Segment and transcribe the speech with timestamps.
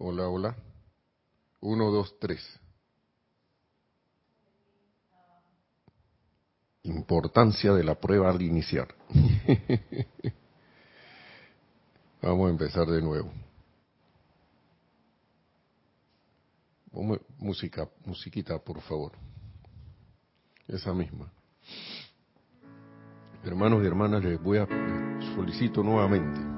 [0.00, 0.56] Hola, hola.
[1.60, 2.40] Uno, dos, tres.
[6.84, 8.94] Importancia de la prueba al iniciar.
[12.22, 13.32] Vamos a empezar de nuevo.
[17.38, 19.12] Música, musiquita, por favor.
[20.68, 21.32] Esa misma.
[23.44, 24.66] Hermanos y hermanas, les voy a
[25.34, 26.57] solicito nuevamente.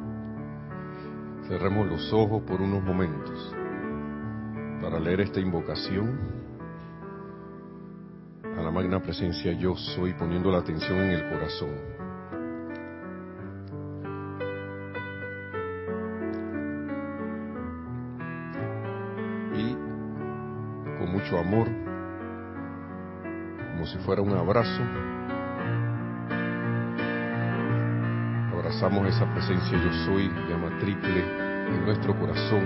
[1.51, 3.53] Cerremos los ojos por unos momentos
[4.81, 6.17] para leer esta invocación
[8.57, 11.75] a la magna presencia yo soy, poniendo la atención en el corazón.
[19.57, 19.75] Y
[21.01, 21.67] con mucho amor,
[23.73, 24.83] como si fuera un abrazo,
[28.71, 31.25] abrazamos esa presencia yo soy, llama triple,
[31.67, 32.63] en nuestro corazón.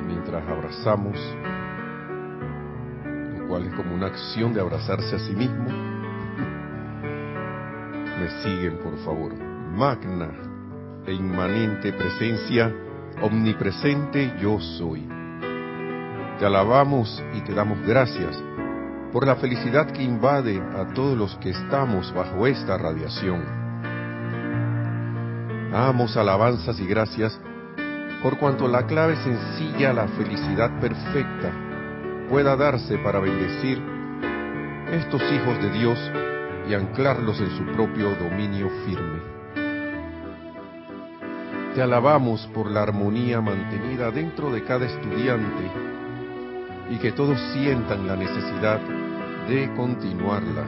[0.00, 1.18] Y mientras abrazamos,
[3.36, 5.68] lo cual es como una acción de abrazarse a sí mismo,
[8.18, 9.34] me siguen por favor.
[9.34, 10.30] Magna
[11.06, 12.72] e inmanente presencia,
[13.20, 15.06] omnipresente yo soy.
[16.38, 18.42] Te alabamos y te damos gracias
[19.12, 23.44] por la felicidad que invade a todos los que estamos bajo esta radiación.
[25.70, 27.38] Damos alabanzas y gracias
[28.22, 31.52] por cuanto la clave sencilla a la felicidad perfecta
[32.30, 33.82] pueda darse para bendecir
[34.90, 35.98] estos hijos de Dios
[36.68, 39.20] y anclarlos en su propio dominio firme.
[41.74, 45.70] Te alabamos por la armonía mantenida dentro de cada estudiante
[46.90, 48.80] y que todos sientan la necesidad
[49.48, 50.64] de continuarla.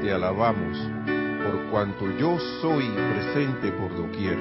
[0.00, 0.78] Te alabamos
[1.42, 4.38] por cuanto yo soy presente por doquier,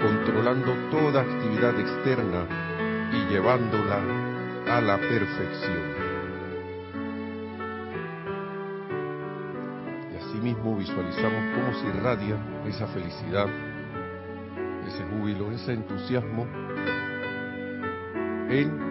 [0.00, 2.46] controlando toda actividad externa
[3.12, 4.00] y llevándola
[4.68, 6.00] a la perfección.
[10.12, 13.48] Y asimismo visualizamos cómo se irradia esa felicidad,
[14.86, 16.46] ese júbilo, ese entusiasmo
[18.48, 18.89] en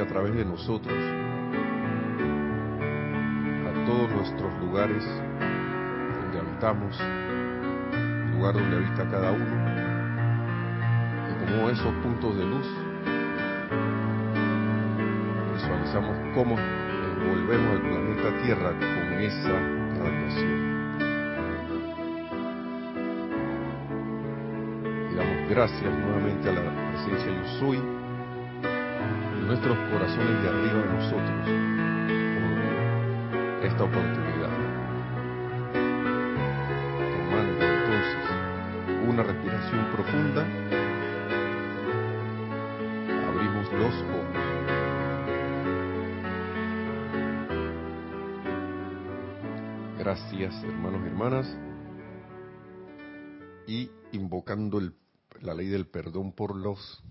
[0.00, 0.92] a través de nosotros
[3.64, 6.98] a todos nuestros lugares donde habitamos,
[8.32, 9.54] lugar donde habita cada uno,
[11.30, 12.66] y como esos puntos de luz
[15.54, 19.60] visualizamos cómo envolvemos al planeta Tierra con esa
[20.02, 20.74] radiación.
[25.12, 28.03] Y damos gracias nuevamente a la presencia yo soy
[29.46, 31.44] nuestros corazones de arriba de nosotros
[32.40, 34.50] por esta oportunidad.
[37.12, 38.24] Tomando entonces
[39.06, 40.46] una respiración profunda,
[43.28, 44.24] abrimos los ojos.
[49.98, 51.56] Gracias hermanos y hermanas.
[53.66, 54.94] Y invocando el,
[55.40, 57.02] la ley del perdón por los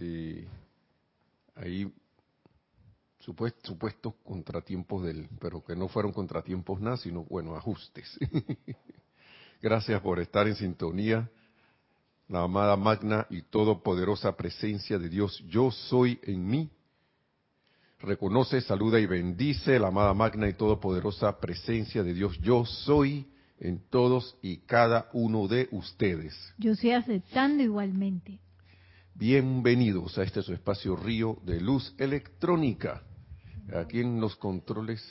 [0.00, 0.46] eh,
[1.56, 1.92] ahí
[3.62, 8.18] supuestos contratiempos del, pero que no fueron contratiempos nada, sino bueno, ajustes.
[9.62, 11.30] Gracias por estar en sintonía.
[12.28, 16.70] La amada magna y todopoderosa presencia de Dios, yo soy en mí.
[18.00, 23.26] Reconoce, saluda y bendice la amada magna y todopoderosa presencia de Dios, yo soy
[23.58, 26.36] en todos y cada uno de ustedes.
[26.58, 28.38] Yo estoy aceptando igualmente.
[29.14, 33.02] Bienvenidos a este su espacio Río de Luz Electrónica.
[33.74, 35.02] Aquí en los controles,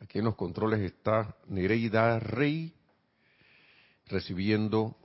[0.00, 2.74] aquí en los controles está Nereida Rey
[4.06, 4.96] recibiendo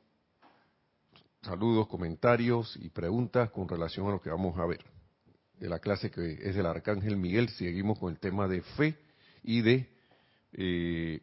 [1.44, 4.84] saludos, comentarios y preguntas con relación a lo que vamos a ver
[5.60, 7.50] de la clase que es del Arcángel Miguel.
[7.50, 8.98] Seguimos con el tema de fe
[9.44, 9.90] y de
[10.54, 11.22] eh,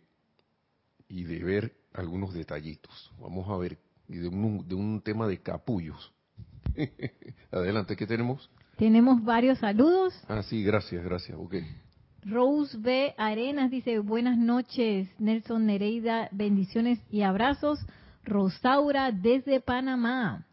[1.09, 3.13] y de ver algunos detallitos.
[3.19, 3.79] Vamos a ver
[4.09, 6.13] y de un, de un tema de capullos
[7.51, 8.49] Adelante, ¿qué tenemos?
[8.79, 10.15] Tenemos varios saludos.
[10.29, 11.37] Ah, sí, gracias, gracias.
[11.39, 11.57] Ok.
[12.25, 13.13] Rose B.
[13.19, 17.81] Arenas dice, buenas noches, Nelson Nereida, bendiciones y abrazos.
[18.25, 20.47] Rosaura desde Panamá.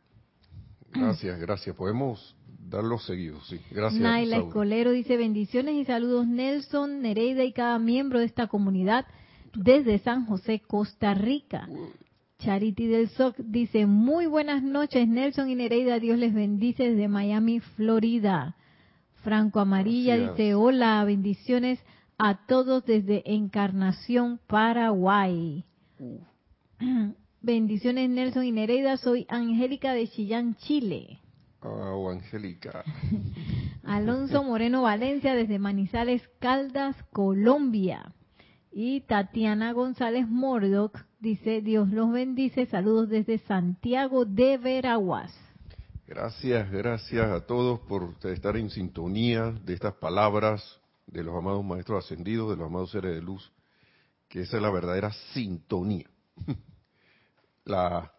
[0.92, 1.76] Gracias, gracias.
[1.76, 2.36] Podemos
[2.68, 3.60] darlos seguidos, sí.
[3.70, 4.02] Gracias.
[4.02, 9.06] Naila Escolero dice, bendiciones y saludos Nelson, Nereida y cada miembro de esta comunidad
[9.54, 11.68] desde San José, Costa Rica.
[12.40, 17.60] Charity del SOC dice, muy buenas noches Nelson y Nereida, Dios les bendice desde Miami,
[17.60, 18.56] Florida.
[19.24, 21.80] Franco Amarilla dice, hola, bendiciones
[22.18, 25.66] a todos desde Encarnación, Paraguay.
[27.42, 31.20] Bendiciones Nelson y Nereida, soy Angélica de Chillán, Chile.
[31.62, 32.84] Oh, Angélica.
[33.84, 38.14] Alonso Moreno Valencia desde Manizales, Caldas, Colombia.
[38.78, 45.34] Y Tatiana González Mordoc dice, Dios los bendice, saludos desde Santiago de Veraguas.
[46.06, 50.62] Gracias, gracias a todos por estar en sintonía de estas palabras
[51.08, 53.50] de los amados maestros ascendidos, de los amados seres de luz,
[54.28, 56.10] que esa es la verdadera sintonía.
[57.64, 58.12] La,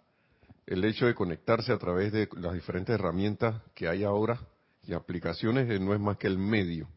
[0.64, 4.41] el hecho de conectarse a través de las diferentes herramientas que hay ahora
[4.85, 6.88] y aplicaciones eh, no es más que el medio.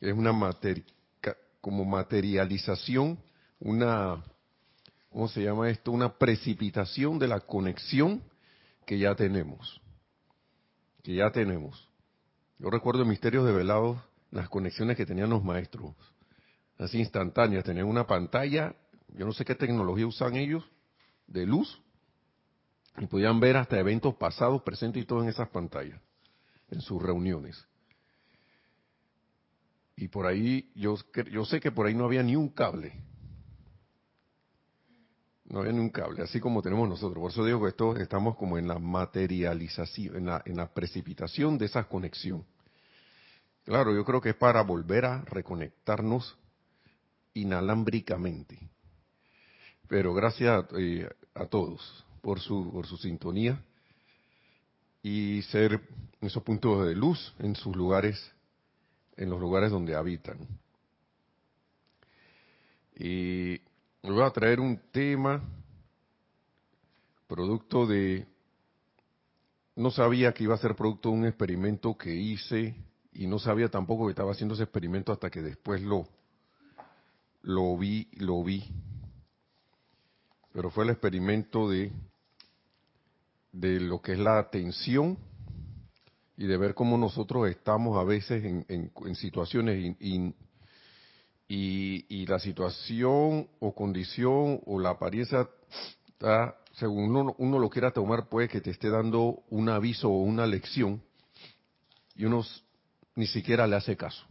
[0.00, 0.84] Es una materia,
[1.60, 3.18] como materialización,
[3.60, 4.22] una,
[5.10, 5.92] ¿cómo se llama esto?
[5.92, 8.22] Una precipitación de la conexión
[8.86, 9.80] que ya tenemos.
[11.02, 11.88] Que ya tenemos.
[12.58, 13.98] Yo recuerdo en Misterios de Velados
[14.30, 15.94] las conexiones que tenían los maestros.
[16.78, 17.64] Así instantáneas.
[17.64, 18.74] Tenían una pantalla,
[19.14, 20.64] yo no sé qué tecnología usan ellos,
[21.26, 21.80] de luz
[22.98, 26.00] y podían ver hasta eventos pasados, presentes y todo en esas pantallas,
[26.70, 27.66] en sus reuniones.
[30.00, 30.96] Y por ahí, yo,
[31.32, 32.92] yo sé que por ahí no había ni un cable.
[35.46, 37.20] No había ni un cable, así como tenemos nosotros.
[37.20, 41.58] Por eso digo que esto estamos como en la materialización, en la, en la precipitación
[41.58, 42.44] de esa conexión.
[43.64, 46.38] Claro, yo creo que es para volver a reconectarnos
[47.34, 48.56] inalámbricamente.
[49.88, 53.60] Pero gracias eh, a, todos por su, por su sintonía
[55.02, 55.80] y ser
[56.20, 58.32] esos puntos de luz en sus lugares,
[59.18, 60.38] en los lugares donde habitan.
[62.96, 63.58] Y
[64.02, 65.42] voy a traer un tema
[67.26, 68.26] producto de
[69.76, 72.74] no sabía que iba a ser producto de un experimento que hice
[73.12, 76.08] y no sabía tampoco que estaba haciendo ese experimento hasta que después lo
[77.42, 78.64] lo vi lo vi
[80.52, 81.92] pero fue el experimento de,
[83.52, 85.16] de lo que es la atención
[86.38, 90.34] y de ver cómo nosotros estamos a veces en, en, situaciones y,
[91.48, 95.48] y, la situación o condición o la apariencia
[96.06, 100.22] está, según uno, uno, lo quiera tomar, puede que te esté dando un aviso o
[100.22, 101.02] una lección
[102.14, 102.44] y uno
[103.16, 104.24] ni siquiera le hace caso.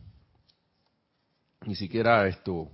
[1.65, 2.69] Ni siquiera esto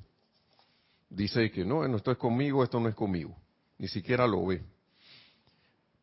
[1.09, 3.35] dice que no, esto es conmigo, esto no es conmigo
[3.83, 4.63] ni siquiera lo ve.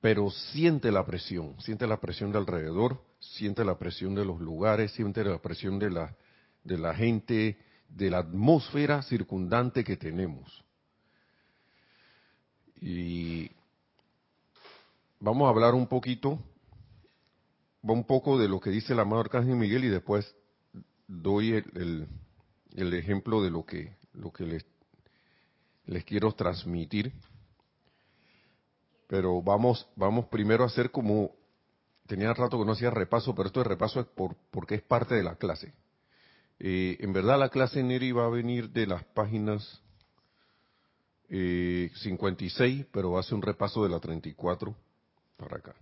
[0.00, 4.92] Pero siente la presión, siente la presión de alrededor, siente la presión de los lugares,
[4.92, 6.16] siente la presión de la,
[6.64, 7.58] de la gente,
[7.88, 10.64] de la atmósfera circundante que tenemos.
[12.80, 13.50] Y
[15.18, 16.38] vamos a hablar un poquito,
[17.82, 20.34] un poco de lo que dice el amado Arcángel Miguel y después
[21.06, 22.08] doy el,
[22.74, 24.64] el, ejemplo de lo que, lo que les,
[25.84, 27.12] les quiero transmitir
[29.10, 31.34] pero vamos, vamos primero a hacer como,
[32.06, 35.16] tenía rato que no hacía repaso, pero esto de repaso es por, porque es parte
[35.16, 35.74] de la clase.
[36.60, 39.82] Eh, en verdad la clase Neri va a venir de las páginas
[41.28, 44.76] eh, 56, pero ser un repaso de la 34
[45.36, 45.74] para acá.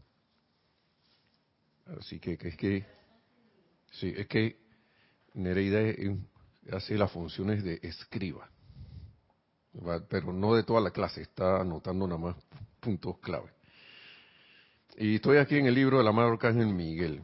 [2.00, 2.86] Así que, que es que,
[3.92, 4.56] sí, es que
[5.34, 5.81] Nereida
[6.72, 8.48] hace las funciones de escriba,
[10.09, 12.37] pero no de toda la clase, está anotando nada más
[12.81, 13.50] puntos clave.
[14.96, 17.22] Y estoy aquí en el libro del amado Arcángel Miguel.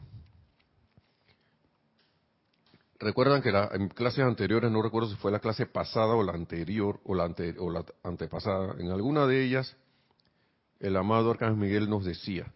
[2.99, 7.01] Recuerdan que en clases anteriores, no recuerdo si fue la clase pasada o la anterior
[7.03, 7.25] o la,
[7.59, 9.75] o la antepasada, en alguna de ellas
[10.79, 12.51] el amado Arcángel Miguel nos decía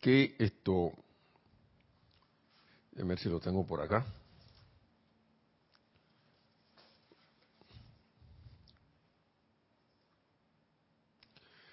[0.00, 0.92] que esto,
[3.00, 4.04] a ver si lo tengo por acá,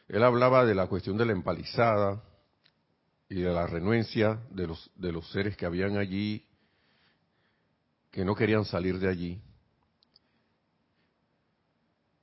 [0.08, 2.24] Él hablaba de la cuestión de la empalizada
[3.28, 6.46] y de la renuencia de los, de los seres que habían allí,
[8.12, 9.42] que no querían salir de allí.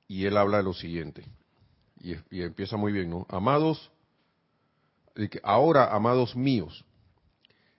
[0.07, 1.25] Y él habla de lo siguiente,
[2.01, 3.27] y, y empieza muy bien, ¿no?
[3.29, 3.91] Amados,
[5.43, 6.85] ahora, amados míos,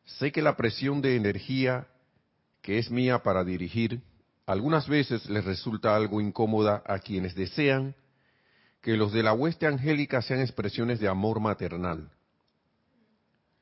[0.06, 1.88] sé que la presión de energía
[2.62, 4.02] que es mía para dirigir,
[4.46, 7.94] algunas veces les resulta algo incómoda a quienes desean
[8.84, 12.12] que los de la hueste angélica sean expresiones de amor maternal.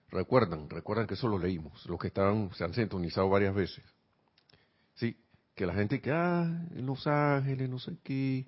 [0.10, 3.86] Recuerdan, recuerdan que eso lo leímos, los que estaban, se han sintonizado varias veces.
[4.96, 5.16] Sí,
[5.54, 8.48] que la gente que, ah, en Los Ángeles, no sé qué.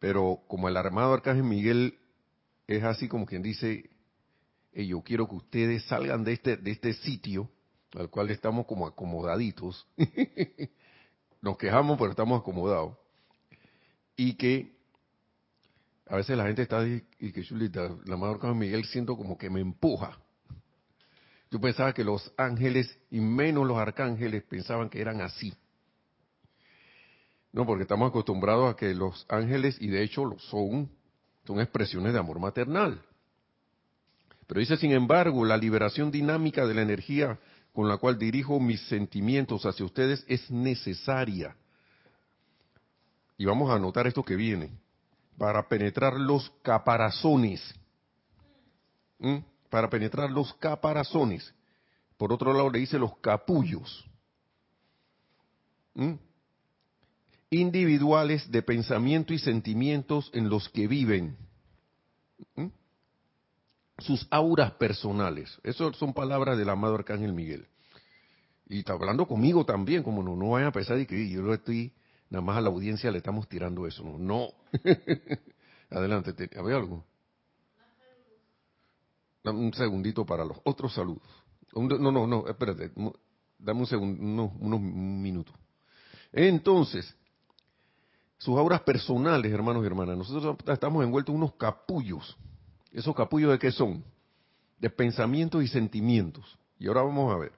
[0.00, 1.96] Pero como el armado Arcángel Miguel
[2.66, 3.88] es así como quien dice,
[4.72, 7.48] yo quiero que ustedes salgan de este, de este sitio
[7.94, 9.86] al cual estamos como acomodaditos.
[11.40, 12.96] Nos quejamos, pero estamos acomodados.
[14.16, 14.79] Y que
[16.10, 19.38] A veces la gente está y, y que chulita, la amado Arcángel Miguel siento como
[19.38, 20.18] que me empuja.
[21.52, 25.54] Yo pensaba que los ángeles y menos los arcángeles pensaban que eran así.
[27.52, 30.90] No, porque estamos acostumbrados a que los ángeles, y de hecho lo son,
[31.46, 33.00] son expresiones de amor maternal.
[34.48, 37.38] Pero dice, sin embargo, la liberación dinámica de la energía
[37.72, 41.54] con la cual dirijo mis sentimientos hacia ustedes es necesaria.
[43.38, 44.70] Y vamos a anotar esto que viene,
[45.40, 47.62] para penetrar los caparazones.
[49.18, 49.38] ¿Mm?
[49.70, 51.54] Para penetrar los caparazones.
[52.18, 54.04] Por otro lado le dice los capullos.
[55.94, 56.12] ¿Mm?
[57.52, 61.38] individuales de pensamiento y sentimientos en los que viven.
[62.54, 62.66] ¿Mm?
[63.96, 65.58] Sus auras personales.
[65.64, 67.66] Esas son palabras del amado Arcángel Miguel.
[68.68, 71.94] Y está hablando conmigo también, como no, no vayan a pensar que yo lo estoy,
[72.30, 74.02] nada más a la audiencia le estamos tirando eso.
[74.04, 74.48] No, no.
[75.90, 77.04] Adelante, ¿había algo?
[79.42, 81.22] Dame un segundito para los otros saludos.
[81.74, 82.92] No, no, no, espérate.
[83.58, 85.54] Dame un segundo, unos, unos minutos.
[86.32, 87.14] Entonces,
[88.38, 90.16] sus auras personales, hermanos y hermanas.
[90.16, 92.36] Nosotros estamos envueltos en unos capullos.
[92.92, 94.04] ¿Esos capullos de qué son?
[94.78, 96.58] De pensamientos y sentimientos.
[96.78, 97.52] Y ahora vamos a ver.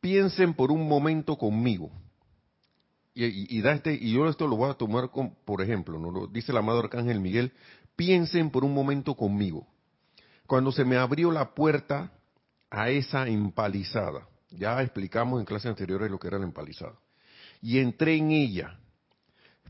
[0.00, 1.90] Piensen por un momento conmigo.
[3.12, 5.10] Y, da este, y yo esto lo voy a tomar
[5.44, 6.10] por ejemplo, ¿no?
[6.10, 7.52] lo dice el amado Arcángel Miguel,
[7.96, 9.66] piensen por un momento conmigo.
[10.46, 12.12] Cuando se me abrió la puerta
[12.70, 16.94] a esa empalizada, ya explicamos en clases anteriores lo que era la empalizada
[17.62, 18.78] y entré en ella.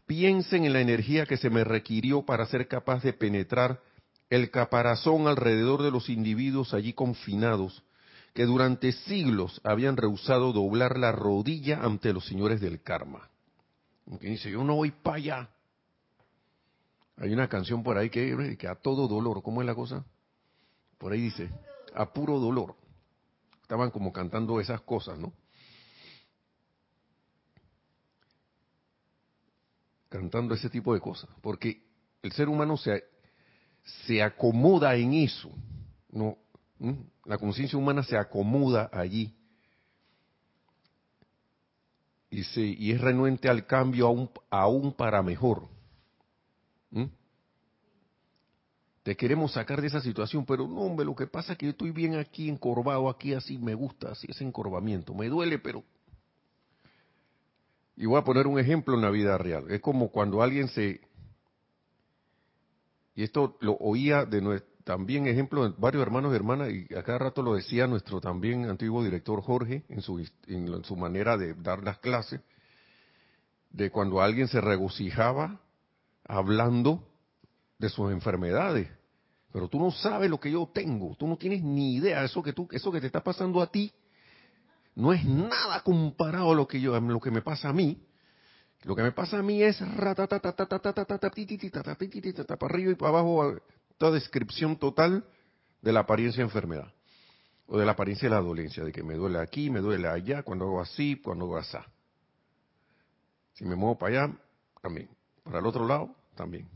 [0.07, 3.81] Piensen en la energía que se me requirió para ser capaz de penetrar
[4.29, 7.83] el caparazón alrededor de los individuos allí confinados,
[8.33, 13.29] que durante siglos habían rehusado doblar la rodilla ante los señores del karma.
[14.21, 15.51] Que dice, yo no voy para allá.
[17.17, 20.05] Hay una canción por ahí que, que a todo dolor, ¿cómo es la cosa?
[20.99, 21.51] Por ahí dice,
[21.95, 22.75] a puro dolor.
[23.63, 25.33] Estaban como cantando esas cosas, ¿no?
[30.11, 31.83] cantando ese tipo de cosas, porque
[32.21, 33.05] el ser humano se,
[34.07, 35.51] se acomoda en eso,
[36.11, 36.37] no,
[37.25, 39.35] la conciencia humana se acomoda allí
[42.31, 45.69] y, se, es renuente al cambio aún, para mejor.
[49.03, 51.73] Te queremos sacar de esa situación, pero no, hombre, lo que pasa es que yo
[51.73, 55.83] estoy bien aquí, encorvado, aquí así, me gusta, así ese encorvamiento, me duele, pero
[58.01, 59.71] y voy a poner un ejemplo en la vida real.
[59.71, 61.03] Es como cuando alguien se...
[63.15, 67.19] Y esto lo oía de también ejemplo de varios hermanos y hermanas, y a cada
[67.19, 71.83] rato lo decía nuestro también antiguo director Jorge en su, en su manera de dar
[71.83, 72.41] las clases,
[73.71, 75.61] de cuando alguien se regocijaba
[76.25, 77.07] hablando
[77.79, 78.89] de sus enfermedades.
[79.53, 82.53] Pero tú no sabes lo que yo tengo, tú no tienes ni idea, eso que
[82.53, 83.93] tú, eso que te está pasando a ti,
[84.95, 88.01] no es nada comparado a lo que yo, a lo que me pasa a mí.
[88.83, 89.79] Lo que me pasa a mí es
[92.57, 93.57] para arriba y para abajo,
[94.09, 95.25] descripción total
[95.83, 96.93] de la apariencia de enfermedad
[97.67, 100.43] o de la apariencia de la dolencia, de que me duele aquí, me duele allá,
[100.43, 101.77] cuando hago así, cuando hago así.
[103.53, 104.35] Si me muevo para allá,
[104.81, 105.11] también.
[105.45, 106.69] Para el otro lado, también.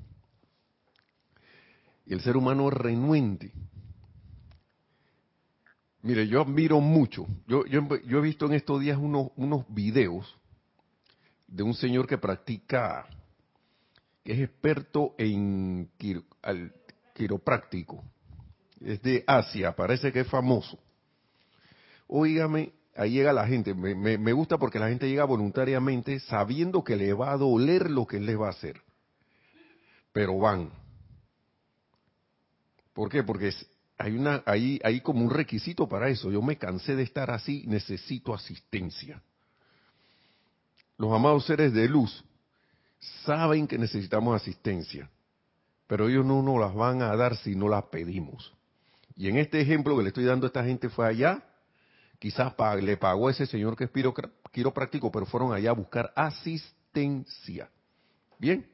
[2.07, 3.53] Y el ser humano renuente
[6.05, 7.27] Mire, yo admiro mucho.
[7.47, 10.37] Yo, yo, he visto en estos días unos, unos videos
[11.47, 13.09] de un señor que practica,
[14.23, 15.89] que es experto en
[17.15, 18.05] quiropráctico.
[18.81, 20.79] Es de Asia, parece que es famoso.
[22.07, 23.73] Óigame, ahí llega la gente.
[23.73, 28.19] Me, gusta porque la gente llega voluntariamente sabiendo que le va a doler lo que
[28.19, 28.83] él les va a hacer.
[30.13, 30.71] Pero van.
[32.93, 33.23] ¿Por qué?
[33.23, 33.53] Porque
[33.97, 36.31] hay una hay, hay como un requisito para eso.
[36.31, 39.23] Yo me cansé de estar así, necesito asistencia.
[40.99, 42.25] Los amados seres de luz
[43.25, 45.11] saben que necesitamos asistencia,
[45.95, 48.53] pero ellos no nos las van a dar si no las pedimos.
[49.15, 51.45] Y en este ejemplo que le estoy dando a esta gente fue allá,
[52.19, 53.91] quizás le pagó a ese señor que es
[54.51, 57.71] quiropráctico, pero fueron allá a buscar asistencia.
[58.41, 58.67] Bien,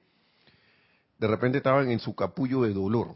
[1.18, 3.14] de repente estaban en su capullo de dolor,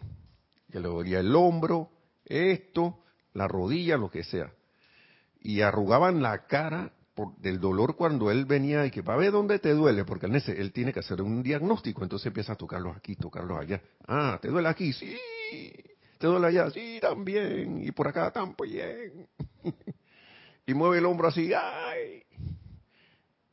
[0.71, 1.89] que le dolía el hombro,
[2.27, 2.99] esto,
[3.33, 4.53] la rodilla, lo que sea.
[5.41, 6.93] Y arrugaban la cara
[7.38, 10.73] del dolor cuando él venía y que para ver dónde te duele, porque él, él
[10.73, 13.80] tiene que hacer un diagnóstico, entonces empieza a tocarlos aquí, tocarlos allá.
[14.06, 14.92] Ah, ¿te duele aquí?
[14.92, 15.16] Sí.
[16.18, 16.71] ¿Te duele allá?
[16.71, 17.85] Sí, también.
[17.85, 19.28] Y por acá también.
[20.66, 22.23] y mueve el hombro así, ¡ay!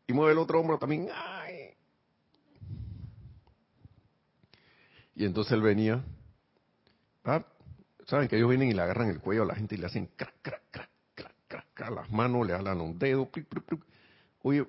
[0.07, 1.75] Y mueve el otro hombro también, ¡ay!
[5.15, 6.03] Y entonces él venía,
[7.25, 7.45] ah,
[8.07, 10.09] saben que ellos vienen y le agarran el cuello a la gente y le hacen
[10.15, 10.70] crack,
[11.89, 13.47] las manos, le jalan un dedo, plic.
[14.43, 14.65] oye,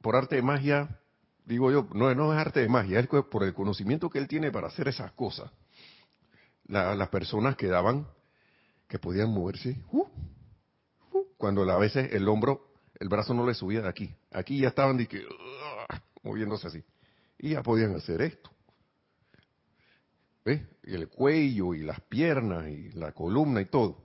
[0.00, 1.00] por arte de magia,
[1.46, 4.50] digo yo, no, no es arte de magia, es por el conocimiento que él tiene
[4.50, 5.50] para hacer esas cosas.
[6.66, 8.06] La- las personas quedaban,
[8.88, 10.06] que podían moverse, uh,
[11.12, 12.68] uh, cuando a veces el hombro,
[13.00, 14.14] el brazo no le subía de aquí.
[14.30, 16.84] Aquí ya estaban de que, uh, moviéndose así.
[17.38, 18.50] Y ya podían hacer esto.
[20.44, 20.62] ¿Ves?
[20.84, 24.03] Y el cuello y las piernas y la columna y todo.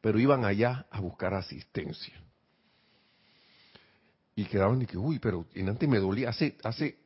[0.00, 2.14] Pero iban allá a buscar asistencia.
[4.34, 6.96] Y quedaban de que, uy, pero en antes me dolía, hace, hace,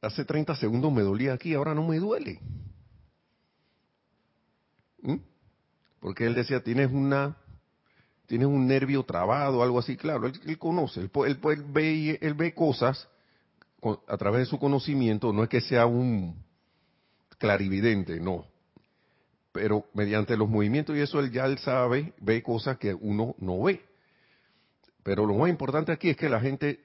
[0.00, 2.40] hace 30 segundos me dolía aquí, ahora no me duele.
[5.02, 5.16] ¿Mm?
[6.00, 7.36] Porque él decía, tienes una,
[8.26, 12.54] tienes un nervio trabado, algo así, claro, él, conoce, él, él, él ve, él ve
[12.54, 13.08] cosas
[14.06, 16.44] a través de su conocimiento, no es que sea un
[17.38, 18.46] clarividente, no.
[19.56, 23.62] Pero mediante los movimientos y eso, él ya él sabe, ve cosas que uno no
[23.62, 23.82] ve.
[25.02, 26.84] Pero lo más importante aquí es que la gente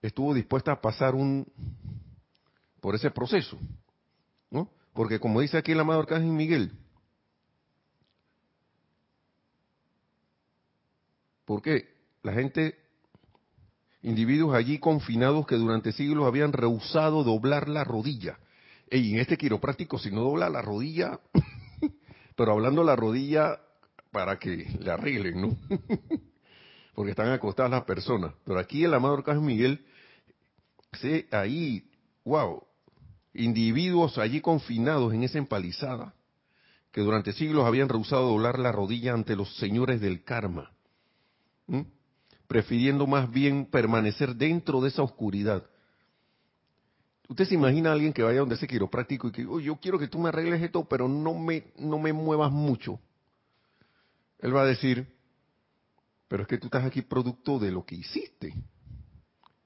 [0.00, 1.46] estuvo dispuesta a pasar un
[2.80, 3.58] por ese proceso,
[4.50, 4.70] ¿no?
[4.94, 6.72] Porque como dice aquí el amado Arcángel Miguel,
[11.44, 11.88] porque
[12.22, 12.78] la gente,
[14.00, 18.38] individuos allí confinados que durante siglos habían rehusado doblar la rodilla.
[18.90, 21.20] Y en este quiropráctico, si no dobla la rodilla,
[22.38, 23.58] pero hablando la rodilla
[24.12, 25.56] para que le arreglen, ¿no?
[26.94, 28.32] Porque están acostadas las personas.
[28.44, 29.84] Pero aquí el amado Arcángel Miguel,
[31.00, 31.90] sí, ahí,
[32.24, 32.62] wow,
[33.34, 36.14] individuos allí confinados en esa empalizada,
[36.92, 40.70] que durante siglos habían rehusado doblar la rodilla ante los señores del karma.
[42.46, 45.64] Prefiriendo más bien permanecer dentro de esa oscuridad.
[47.28, 49.98] Usted se imagina a alguien que vaya donde ese quiropráctico y que, "Oye, yo quiero
[49.98, 52.98] que tú me arregles esto, pero no me, no me muevas mucho.
[54.38, 55.06] Él va a decir,
[56.28, 58.54] pero es que tú estás aquí producto de lo que hiciste.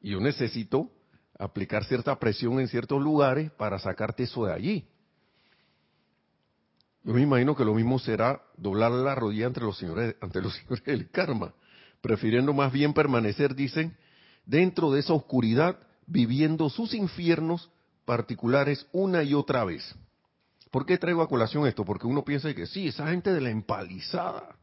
[0.00, 0.90] Y yo necesito
[1.38, 4.88] aplicar cierta presión en ciertos lugares para sacarte eso de allí.
[7.04, 10.54] Yo me imagino que lo mismo será doblar la rodilla ante los señores, ante los
[10.56, 11.54] señores del karma
[12.02, 13.96] prefiriendo más bien permanecer, dicen,
[14.44, 17.70] dentro de esa oscuridad, viviendo sus infiernos
[18.04, 19.94] particulares una y otra vez.
[20.70, 21.84] ¿Por qué traigo a colación esto?
[21.84, 24.56] Porque uno piensa que sí, esa gente de la empalizada,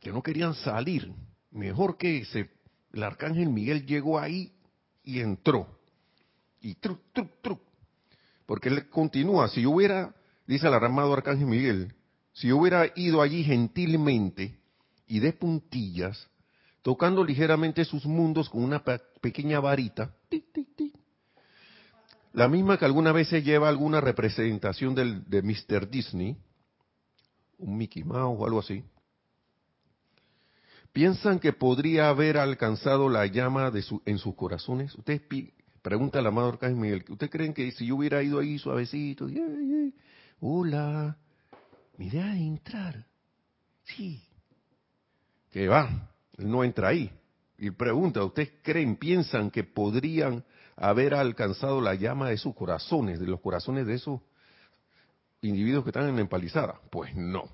[0.00, 1.12] que no querían salir,
[1.50, 2.26] mejor que
[2.92, 4.52] el arcángel Miguel llegó ahí
[5.04, 5.68] y entró.
[6.60, 7.60] Y truc, truc, truc.
[8.46, 10.14] Porque él continúa, si hubiera,
[10.46, 11.94] dice el armado arcángel Miguel,
[12.32, 14.58] si hubiera ido allí gentilmente,
[15.06, 16.28] y de puntillas,
[16.82, 18.82] tocando ligeramente sus mundos con una
[19.26, 20.14] pequeña varita,
[22.32, 25.90] la misma que alguna vez se lleva alguna representación del, de Mr.
[25.90, 26.36] Disney,
[27.58, 28.84] un Mickey Mouse o algo así,
[30.92, 33.72] piensan que podría haber alcanzado la llama
[34.04, 34.94] en sus corazones.
[34.94, 35.22] Ustedes
[35.82, 39.26] pregunta al amado Arcángel Miguel, ¿ustedes creen que si yo hubiera ido ahí suavecito,
[40.38, 41.18] hola,
[41.96, 43.04] mi idea de entrar,
[43.82, 44.22] sí,
[45.50, 47.10] que va, él no entra ahí.
[47.58, 50.44] Y pregunta, ¿ustedes creen, piensan que podrían
[50.76, 54.20] haber alcanzado la llama de sus corazones, de los corazones de esos
[55.40, 56.80] individuos que están en la empalizada?
[56.90, 57.48] Pues no.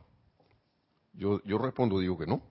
[1.13, 2.43] Yo, yo respondo, digo que no.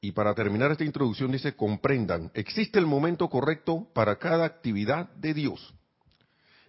[0.00, 5.32] Y para terminar esta introducción dice, comprendan, existe el momento correcto para cada actividad de
[5.32, 5.74] Dios.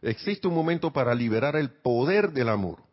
[0.02, 2.85] Existe un momento para liberar el poder del amor.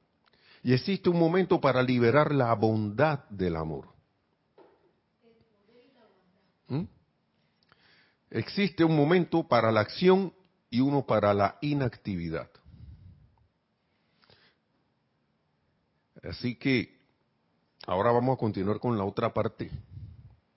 [0.62, 3.88] Y existe un momento para liberar la bondad del amor.
[6.68, 6.84] ¿Mm?
[8.30, 10.32] Existe un momento para la acción
[10.70, 12.48] y uno para la inactividad.
[16.22, 16.96] Así que
[17.86, 19.70] ahora vamos a continuar con la otra parte,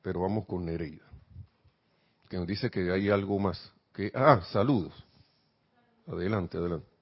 [0.04, 1.06] pero vamos con Nereida,
[2.30, 3.74] que nos dice que hay algo más.
[3.92, 4.94] Que, ah, saludos.
[6.08, 6.95] Adelante, adelante.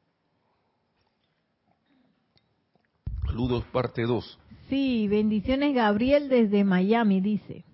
[3.26, 4.40] Saludos, parte 2.
[4.70, 7.66] Sí, bendiciones Gabriel desde Miami, dice.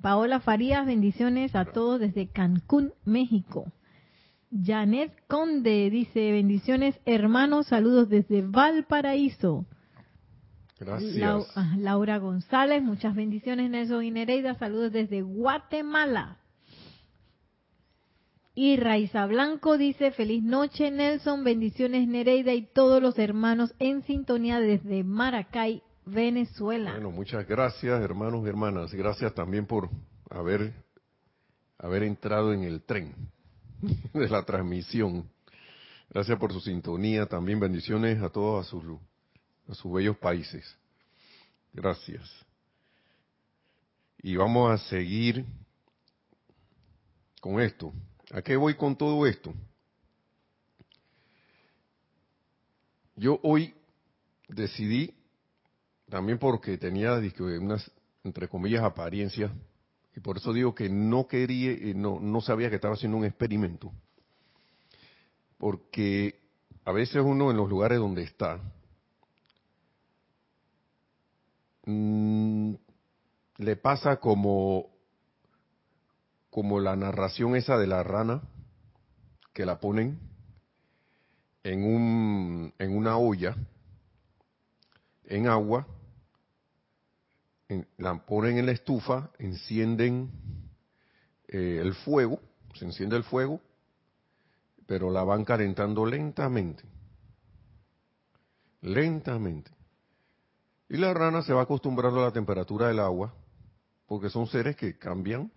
[0.00, 3.72] Paola Farías, bendiciones a todos desde Cancún, México.
[4.62, 9.66] Janet Conde dice, bendiciones hermanos, saludos desde Valparaíso.
[10.78, 11.52] Gracias.
[11.56, 16.38] Ah, Laura González, muchas bendiciones Nelson y Nereida, saludos desde Guatemala.
[18.56, 24.60] Y Raiza Blanco dice, feliz noche Nelson, bendiciones Nereida y todos los hermanos en sintonía
[24.60, 26.92] desde Maracay, Venezuela.
[26.92, 28.94] Bueno, muchas gracias, hermanos y hermanas.
[28.94, 29.90] Gracias también por
[30.30, 30.72] haber
[31.78, 33.14] haber entrado en el tren
[34.14, 35.28] de la transmisión.
[36.10, 37.26] Gracias por su sintonía.
[37.26, 38.84] También bendiciones a todos a sus,
[39.68, 40.76] a sus bellos países.
[41.72, 42.30] Gracias.
[44.22, 45.44] Y vamos a seguir
[47.40, 47.92] con esto.
[48.34, 49.54] ¿A qué voy con todo esto?
[53.14, 53.72] Yo hoy
[54.48, 55.14] decidí,
[56.08, 57.88] también porque tenía unas,
[58.24, 59.52] entre comillas, apariencias,
[60.16, 63.24] y por eso digo que no quería, eh, no, no sabía que estaba haciendo un
[63.24, 63.92] experimento,
[65.56, 66.40] porque
[66.84, 68.60] a veces uno en los lugares donde está,
[71.86, 72.74] mmm,
[73.58, 74.90] le pasa como,
[76.54, 78.40] como la narración esa de la rana,
[79.52, 80.20] que la ponen
[81.64, 83.56] en, un, en una olla,
[85.24, 85.84] en agua,
[87.98, 90.30] la ponen en la estufa, encienden
[91.48, 92.38] eh, el fuego,
[92.74, 93.60] se enciende el fuego,
[94.86, 96.84] pero la van calentando lentamente,
[98.80, 99.72] lentamente.
[100.88, 103.34] Y la rana se va acostumbrando a la temperatura del agua
[104.06, 105.50] porque son seres que cambian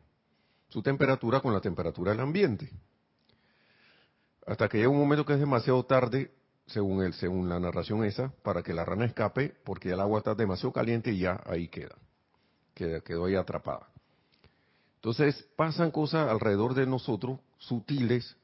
[0.69, 2.69] su temperatura con la temperatura del ambiente.
[4.45, 6.31] Hasta que llega un momento que es demasiado tarde,
[6.67, 10.35] según él, según la narración esa, para que la rana escape, porque el agua está
[10.35, 11.95] demasiado caliente y ya ahí queda,
[12.73, 13.87] quedó ahí atrapada.
[14.95, 18.35] Entonces pasan cosas alrededor de nosotros sutiles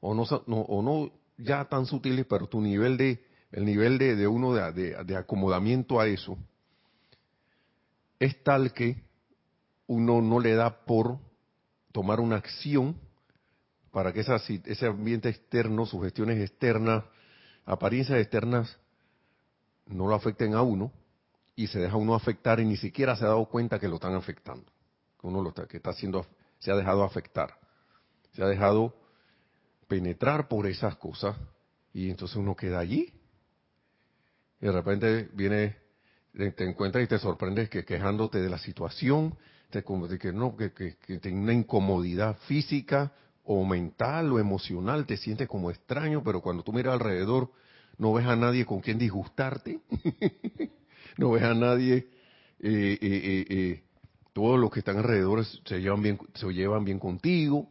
[0.00, 4.28] o no, o no ya tan sutiles, pero tu nivel de el nivel de, de
[4.28, 6.38] uno de, de acomodamiento a eso
[8.20, 9.02] es tal que
[9.86, 11.18] uno no le da por
[11.92, 12.96] tomar una acción
[13.90, 17.04] para que ese ambiente externo, sugestiones externas,
[17.64, 18.78] apariencias externas,
[19.86, 20.92] no lo afecten a uno
[21.56, 24.14] y se deja uno afectar y ni siquiera se ha dado cuenta que lo están
[24.14, 24.70] afectando,
[25.20, 26.26] que uno lo está, que está haciendo,
[26.58, 27.58] se ha dejado afectar,
[28.32, 28.94] se ha dejado
[29.88, 31.36] penetrar por esas cosas
[31.92, 33.12] y entonces uno queda allí.
[34.60, 35.76] Y de repente viene,
[36.32, 39.36] te encuentras y te sorprendes que quejándote de la situación,
[39.70, 43.12] de, como de que no, que, que, que tiene una incomodidad física
[43.44, 47.50] o mental o emocional, te sientes como extraño, pero cuando tú miras alrededor
[47.98, 49.80] no ves a nadie con quien disgustarte,
[51.18, 52.08] no ves a nadie,
[52.60, 53.82] eh, eh, eh,
[54.32, 57.68] todos los que están alrededor se llevan bien, se llevan bien contigo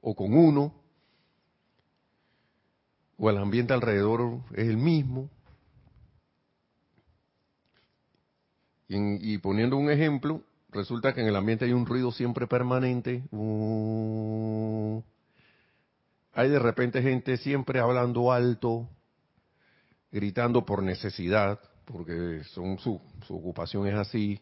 [0.00, 0.74] o con uno,
[3.16, 5.30] o el ambiente alrededor es el mismo.
[8.96, 13.22] y poniendo un ejemplo, resulta que en el ambiente hay un ruido siempre permanente.
[16.32, 18.88] Hay de repente gente siempre hablando alto,
[20.10, 24.40] gritando por necesidad, porque son su, su ocupación es así.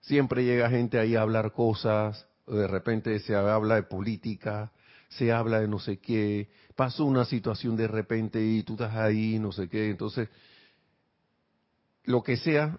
[0.00, 4.72] Siempre llega gente ahí a hablar cosas, de repente se habla de política,
[5.08, 9.38] se habla de no sé qué, pasó una situación de repente y tú estás ahí,
[9.40, 10.28] no sé qué, entonces
[12.04, 12.78] lo que sea,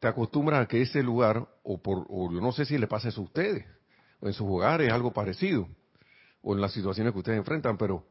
[0.00, 3.20] te acostumbras a que ese lugar, o, por, o no sé si le pasa eso
[3.20, 3.66] a ustedes,
[4.20, 5.68] o en sus hogares algo parecido,
[6.42, 8.04] o en las situaciones que ustedes enfrentan, pero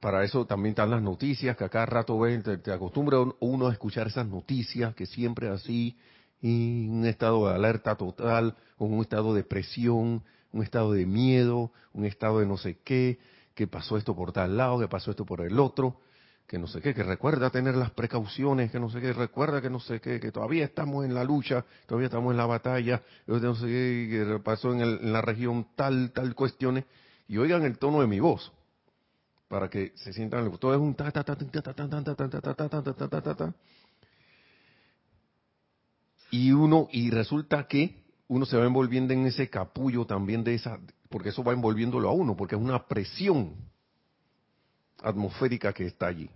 [0.00, 3.68] para eso también están las noticias, que a cada rato ven, te, te acostumbra uno
[3.68, 5.98] a escuchar esas noticias, que siempre así,
[6.40, 10.22] y un estado de alerta total, con un estado de presión,
[10.52, 13.18] un estado de miedo, un estado de no sé qué,
[13.54, 16.00] que pasó esto por tal lado, que pasó esto por el otro,
[16.50, 19.70] que no sé qué, que recuerda tener las precauciones, que no sé qué, recuerda que
[19.70, 23.54] no sé qué, que todavía estamos en la lucha, todavía estamos en la batalla, no
[23.54, 26.86] sé qué, que pasó en, la región tal, tal cuestiones,
[27.28, 28.50] y oigan el tono de mi voz,
[29.46, 32.40] para que se sientan, todo es un ta ta ta ta ta ta ta ta
[32.40, 33.54] ta ta ta ta ta
[36.32, 40.80] y uno, y resulta que uno se va envolviendo en ese capullo también de esa,
[41.10, 43.54] porque eso va envolviéndolo a uno, porque es una presión
[45.00, 46.28] atmosférica que está allí.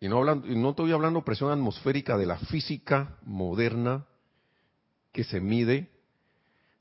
[0.00, 4.06] Y no, hablando, no estoy hablando presión atmosférica de la física moderna
[5.12, 5.90] que se mide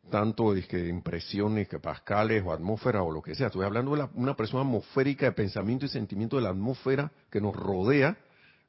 [0.09, 3.47] tanto de impresiones, que pascales o atmósfera o lo que sea.
[3.47, 7.55] Estoy hablando de una presión atmosférica de pensamiento y sentimiento de la atmósfera que nos
[7.55, 8.17] rodea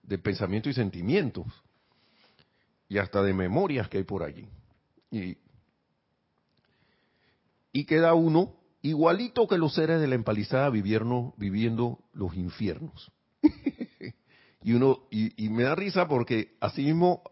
[0.03, 1.47] de pensamiento y sentimientos.
[2.89, 4.49] Y hasta de memorias que hay por allí.
[5.11, 5.37] Y,
[7.73, 13.13] y queda uno igualito que los seres de la empalizada viviendo, viviendo los infiernos.
[14.63, 17.23] y uno y, me da risa porque así mismo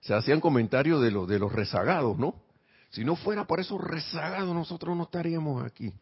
[0.00, 2.42] se hacían comentarios de los de los rezagados, ¿no?
[2.90, 5.92] Si no fuera por esos rezagados nosotros no estaríamos aquí,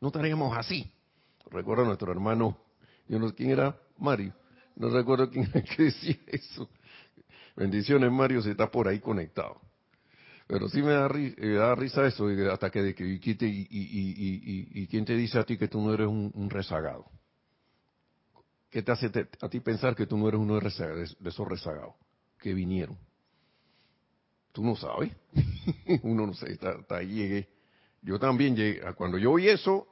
[0.00, 0.92] no estaríamos así.
[1.50, 2.58] Recuerdo a nuestro hermano,
[3.08, 4.34] yo no sé quién era Mario,
[4.74, 6.68] no recuerdo quién era que decía eso.
[7.56, 9.60] Bendiciones Mario, si está por ahí conectado.
[10.46, 15.16] Pero sí me da, da risa eso, hasta que, de y, y, y, quién te
[15.16, 17.06] dice a ti que tú no eres un, rezagado.
[18.70, 20.68] ¿Qué te hace a ti pensar que tú no eres uno de,
[21.24, 21.94] esos rezagados
[22.38, 22.98] que vinieron?
[24.52, 25.12] Tú no sabes.
[26.02, 27.48] uno no sé, está, ahí llegué.
[28.02, 28.80] Yo también llegué.
[28.94, 29.86] Cuando yo oí eso,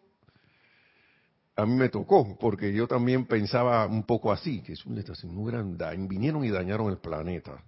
[1.57, 5.35] a mí me tocó, porque yo también pensaba un poco así, que es una estación
[5.35, 7.63] muy grande, vinieron y dañaron el planeta.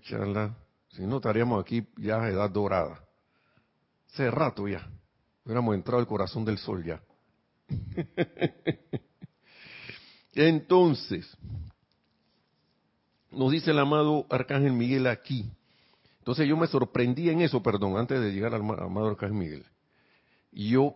[0.00, 0.56] Charla.
[0.90, 3.04] Si no, estaríamos aquí ya a edad dorada.
[4.08, 4.88] Hace rato ya.
[5.44, 7.02] Hubiéramos entrado al corazón del sol ya.
[10.36, 11.26] Entonces,
[13.30, 15.50] nos dice el amado Arcángel Miguel aquí.
[16.18, 19.64] Entonces yo me sorprendí en eso, perdón, antes de llegar al amado Arcángel Miguel.
[20.52, 20.94] Y yo,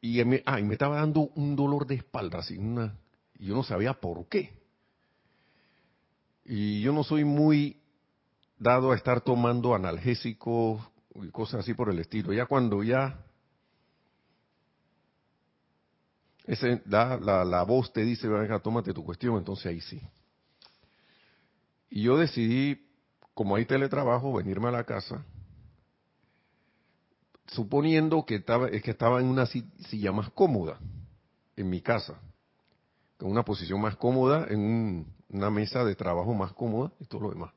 [0.00, 2.96] y me, ah, me estaba dando un dolor de espalda, así, una,
[3.38, 4.52] y yo no sabía por qué.
[6.44, 7.80] Y yo no soy muy
[8.58, 10.80] dado a estar tomando analgésicos
[11.14, 12.32] y cosas así por el estilo.
[12.32, 13.24] Ya cuando ya
[16.48, 20.00] ese, la, la, voz te dice, venga, tómate tu cuestión, entonces ahí sí.
[21.90, 22.88] Y yo decidí,
[23.34, 25.26] como hay teletrabajo, venirme a la casa,
[27.48, 30.78] suponiendo que estaba, es que estaba en una silla más cómoda
[31.54, 32.18] en mi casa,
[33.18, 37.30] con una posición más cómoda, en una mesa de trabajo más cómoda y todo lo
[37.30, 37.52] demás.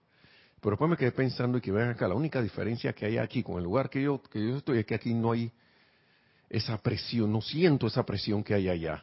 [0.59, 3.41] Pero después me quedé pensando y que vean acá, la única diferencia que hay aquí
[3.41, 5.49] con el lugar que yo, que yo estoy es que aquí no hay
[6.51, 9.01] esa presión, no siento esa presión que hay allá.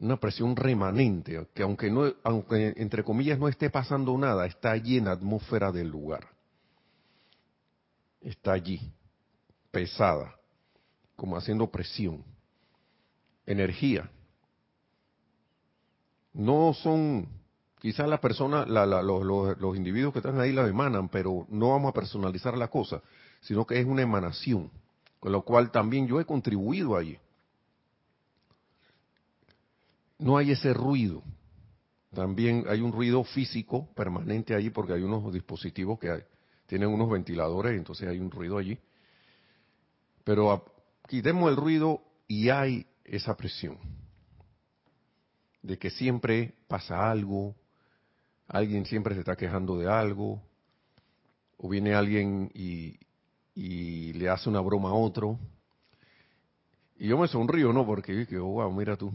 [0.00, 4.96] Una presión remanente, que aunque no, aunque entre comillas no esté pasando nada, está allí
[4.96, 6.26] en la atmósfera del lugar.
[8.22, 8.80] Está allí,
[9.70, 10.34] pesada,
[11.14, 12.24] como haciendo presión.
[13.44, 14.10] Energía.
[16.32, 17.28] No son
[17.82, 22.56] Quizás la persona, los, individuos que están ahí la emanan, pero no vamos a personalizar
[22.56, 23.02] la cosa,
[23.40, 24.70] sino que es una emanación,
[25.22, 27.16] con lo cual también yo he contribuido allí.
[30.18, 31.22] No hay ese ruido.
[32.12, 36.26] También hay un ruido físico permanente allí porque hay unos dispositivos que
[36.66, 38.76] tienen unos ventiladores, entonces hay un ruido allí.
[40.24, 40.64] Pero
[41.06, 43.78] quitemos el ruido y hay esa presión
[45.62, 47.54] de que siempre pasa algo,
[48.48, 50.42] alguien siempre se está quejando de algo,
[51.58, 52.98] o viene alguien y,
[53.54, 55.38] le hace una broma a otro.
[56.96, 57.84] Y yo me sonrío, ¿no?
[57.84, 59.12] Porque dije, oh, wow, mira tú.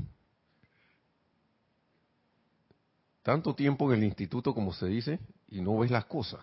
[3.24, 5.20] Tanto tiempo en el instituto, como se dice,
[5.50, 6.40] y no ves las cosas.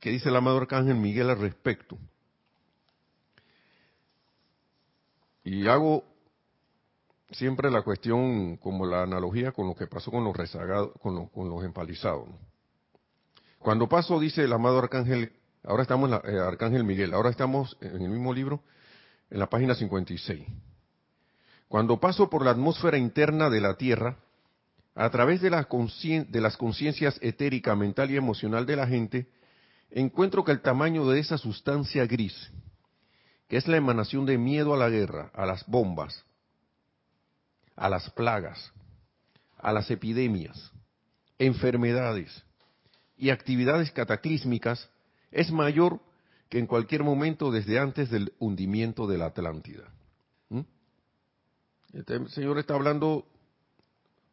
[0.00, 1.96] ¿Qué dice el amado Arcángel Miguel al respecto?
[5.44, 6.04] Y hago
[7.32, 11.64] siempre la cuestión, como la analogía con lo que pasó con los rezagados, con, los
[11.64, 12.28] empalizados.
[13.58, 15.32] Cuando paso, dice el amado Arcángel,
[15.64, 18.62] ahora estamos en la, eh, Arcángel Miguel, ahora estamos en el mismo libro,
[19.30, 20.46] en la página 56.
[21.68, 24.18] Cuando paso por la atmósfera interna de la Tierra,
[24.94, 29.26] a través de, de las conciencias etérica, mental y emocional de la gente,
[29.90, 32.50] encuentro que el tamaño de esa sustancia gris,
[33.48, 36.24] que es la emanación de miedo a la guerra, a las bombas,
[37.76, 38.72] a las plagas,
[39.58, 40.72] a las epidemias,
[41.38, 42.44] enfermedades
[43.16, 44.90] y actividades cataclísmicas
[45.32, 45.98] es mayor
[46.48, 49.92] que en cualquier momento desde antes del hundimiento de la Atlántida.
[50.50, 50.60] ¿Mm?
[51.94, 53.26] Este señor está hablando,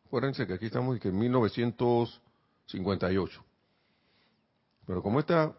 [0.06, 3.46] acuérdense que aquí estamos en 1958.
[4.86, 5.56] Pero como esta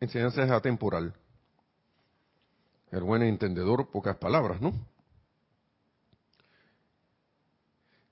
[0.00, 1.14] enseñanza es atemporal,
[2.90, 4.74] el buen entendedor, pocas palabras, ¿no?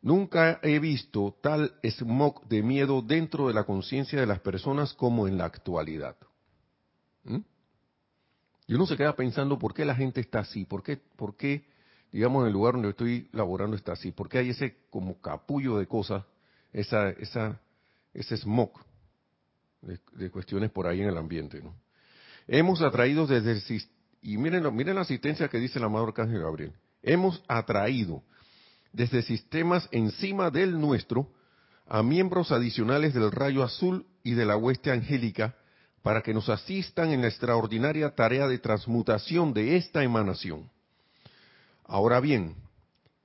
[0.00, 5.28] Nunca he visto tal smog de miedo dentro de la conciencia de las personas como
[5.28, 6.16] en la actualidad.
[7.24, 7.38] ¿Mm?
[8.66, 11.64] Y uno se queda pensando por qué la gente está así, por qué, por qué,
[12.12, 15.86] digamos, el lugar donde estoy laborando está así, por qué hay ese como capullo de
[15.86, 16.24] cosas,
[16.72, 17.60] esa, esa,
[18.14, 18.70] ese smog
[19.82, 21.60] de, cuestiones por ahí en el ambiente.
[21.60, 21.74] ¿no?
[22.46, 23.82] Hemos atraído desde el,
[24.22, 28.22] y miren, miren la asistencia que dice el amado Arcángel Gabriel, hemos atraído
[28.92, 31.32] desde sistemas encima del nuestro
[31.86, 35.56] a miembros adicionales del rayo azul y de la hueste angélica
[36.02, 40.70] para que nos asistan en la extraordinaria tarea de transmutación de esta emanación.
[41.84, 42.54] Ahora bien,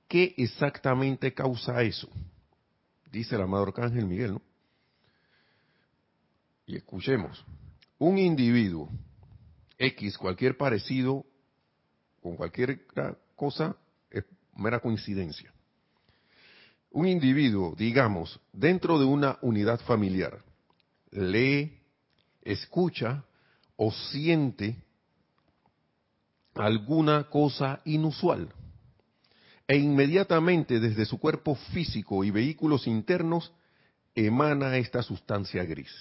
[0.08, 2.08] ¿qué exactamente causa eso?
[3.10, 4.42] Dice el amado Arcángel Miguel, ¿no?
[6.66, 7.44] Y escuchemos,
[7.98, 8.90] un individuo
[9.78, 11.24] X, cualquier parecido
[12.20, 12.84] con cualquier
[13.36, 13.76] cosa,
[14.10, 14.24] es
[14.56, 15.52] mera coincidencia
[16.96, 20.42] un individuo, digamos, dentro de una unidad familiar,
[21.10, 21.78] lee,
[22.46, 23.24] escucha
[23.76, 24.76] o siente
[26.54, 28.48] alguna cosa inusual
[29.68, 33.52] e inmediatamente desde su cuerpo físico y vehículos internos
[34.14, 35.92] emana esta sustancia gris.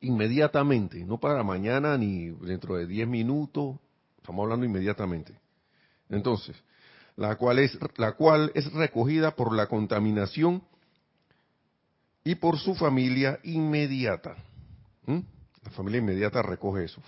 [0.00, 3.78] Inmediatamente, no para mañana ni dentro de 10 minutos,
[4.18, 5.32] estamos hablando inmediatamente.
[6.10, 6.56] Entonces,
[7.16, 10.62] la cual es, la cual es recogida por la contaminación
[12.24, 14.36] y por su familia inmediata.
[15.06, 15.20] ¿Mm?
[15.64, 17.02] La familia inmediata recoge eso.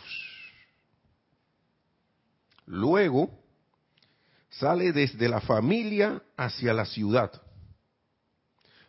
[2.67, 3.31] Luego,
[4.49, 7.31] sale desde la familia hacia la ciudad,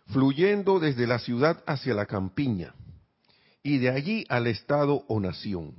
[0.08, 2.73] fluyendo desde la ciudad hacia la campiña
[3.63, 5.75] y de allí al estado o nación.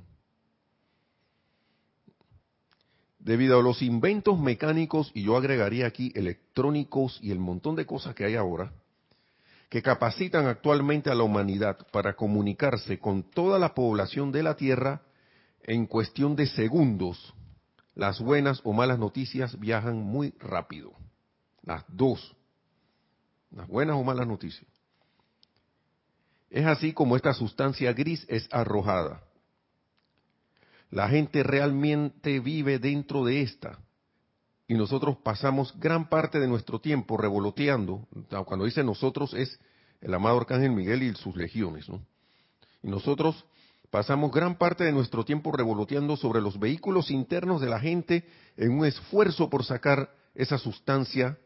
[3.19, 8.13] Debido a los inventos mecánicos, y yo agregaría aquí electrónicos y el montón de cosas
[8.13, 8.71] que hay ahora,
[9.69, 15.01] que capacitan actualmente a la humanidad para comunicarse con toda la población de la Tierra
[15.63, 17.33] en cuestión de segundos,
[17.93, 20.93] las buenas o malas noticias viajan muy rápido.
[21.63, 22.35] Las dos.
[23.51, 24.69] Las buenas o malas noticias.
[26.49, 29.23] Es así como esta sustancia gris es arrojada.
[30.91, 33.79] La gente realmente vive dentro de esta.
[34.67, 38.07] Y nosotros pasamos gran parte de nuestro tiempo revoloteando.
[38.45, 39.59] Cuando dice nosotros es
[40.01, 41.87] el amado Arcángel Miguel y sus legiones.
[41.87, 42.01] ¿no?
[42.83, 43.45] Y nosotros
[43.89, 48.25] Pasamos gran parte de nuestro tiempo revoloteando sobre los vehículos internos de la gente
[48.57, 51.37] en un esfuerzo por sacar esa sustancia,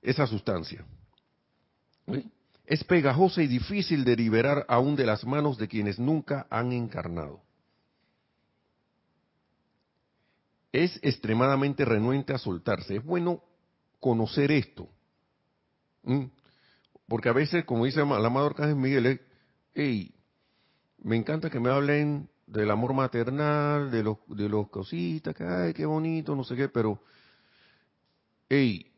[0.00, 0.84] esa sustancia.
[2.64, 7.42] Es pegajosa y difícil de liberar aún de las manos de quienes nunca han encarnado.
[10.72, 12.96] Es extremadamente renuente a soltarse.
[12.96, 13.42] Es bueno
[14.00, 14.88] conocer esto.
[17.06, 19.20] Porque a veces, como dice el amado Arcángel Miguel,
[19.74, 20.14] hey,
[20.98, 25.72] me encanta que me hablen del amor maternal, de los, de los cositas, que ay,
[25.72, 27.00] qué bonito, no sé qué, pero,
[28.48, 28.92] hey,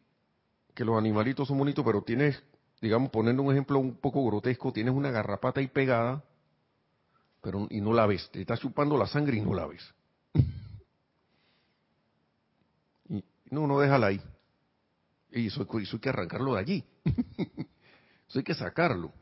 [0.74, 2.42] que los animalitos son bonitos, pero tienes,
[2.80, 6.24] digamos, poniendo un ejemplo un poco grotesco, tienes una garrapata ahí pegada,
[7.40, 9.94] pero y no la ves, te está chupando la sangre y no la ves.
[13.08, 14.20] y, no, no déjala ahí.
[15.30, 16.84] Y eso, eso hay que arrancarlo de allí.
[18.28, 19.12] eso hay que sacarlo.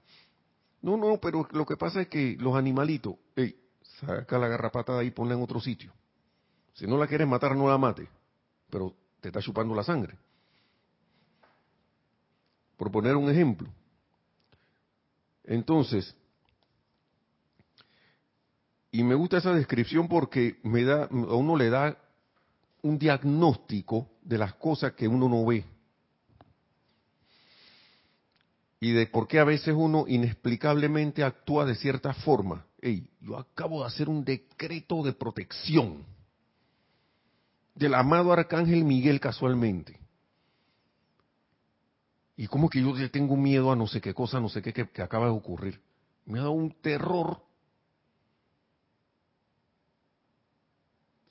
[0.81, 3.57] No, no, pero lo que pasa es que los animalitos, hey,
[4.01, 5.93] saca la garrapata de ahí y ponla en otro sitio.
[6.75, 8.09] Si no la quieres matar, no la mate,
[8.69, 10.19] pero te está chupando la sangre.
[12.77, 13.69] Por poner un ejemplo.
[15.45, 16.17] Entonces,
[18.91, 21.97] y me gusta esa descripción porque me da, a uno le da
[22.83, 25.65] un diagnóstico de las cosas que uno no ve
[28.83, 32.67] y de por qué a veces uno inexplicablemente actúa de cierta forma.
[32.81, 36.05] Ey, yo acabo de hacer un decreto de protección
[37.77, 40.01] del amado arcángel Miguel casualmente.
[42.37, 45.01] Y como que yo tengo miedo a no sé qué cosa, no sé qué que,
[45.01, 45.81] acaba de ocurrir.
[46.25, 47.41] Me ha dado un terror.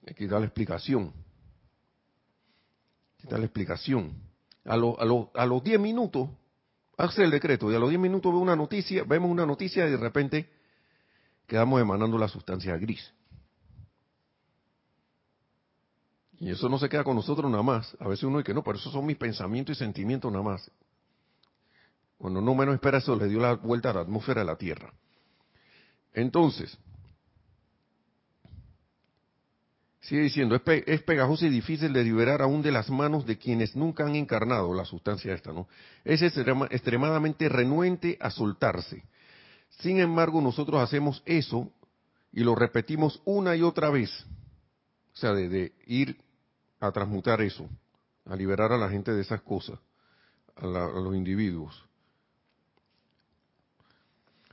[0.07, 1.11] Aquí da la explicación.
[3.23, 4.13] Da la explicación.
[4.65, 6.29] A, a, a los 10 minutos
[6.97, 9.91] hace el decreto y a los 10 minutos ve una noticia, vemos una noticia y
[9.91, 10.49] de repente
[11.47, 13.13] quedamos emanando la sustancia gris.
[16.39, 17.95] Y eso no se queda con nosotros nada más.
[17.99, 20.71] A veces uno dice que no, pero esos son mis pensamientos y sentimientos nada más.
[22.17, 24.91] Cuando no menos espera eso, le dio la vuelta a la atmósfera de la Tierra.
[26.13, 26.77] Entonces,
[30.11, 34.05] sigue diciendo, es, pegajoso y difícil de liberar aún de las manos de quienes nunca
[34.05, 35.69] han encarnado la sustancia esta, ¿no?
[36.03, 39.05] Es extremadamente renuente a soltarse.
[39.79, 41.71] Sin embargo, nosotros hacemos eso
[42.33, 44.11] y lo repetimos una y otra vez.
[45.13, 46.17] O sea, de, ir
[46.81, 47.69] a transmutar eso,
[48.25, 49.79] a liberar a la gente de esas cosas,
[50.57, 51.85] a, a los individuos.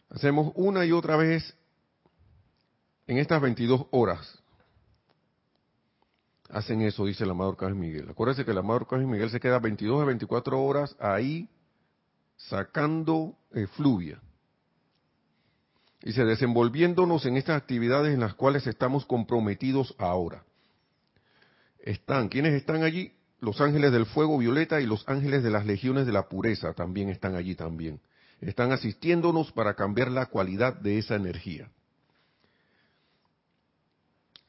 [0.09, 1.53] Hacemos una y otra vez
[3.09, 4.38] en estas 22 horas
[6.49, 8.09] hacen eso, dice el amado Arcángel Miguel.
[8.11, 11.49] Acuérdense que el amado Arcángel Miguel se queda 22 a 24 horas ahí
[12.37, 13.37] sacando
[13.77, 14.21] fluvia.
[16.03, 20.45] Dice, desenvolviéndonos en estas actividades en las cuales estamos comprometidos ahora.
[21.81, 23.13] Están, ¿quiénes están allí?
[23.41, 27.09] Los ángeles del fuego violeta y los ángeles de las legiones de la pureza también
[27.09, 28.01] están allí también.
[28.41, 31.71] Están asistiéndonos para cambiar la cualidad de esa energía.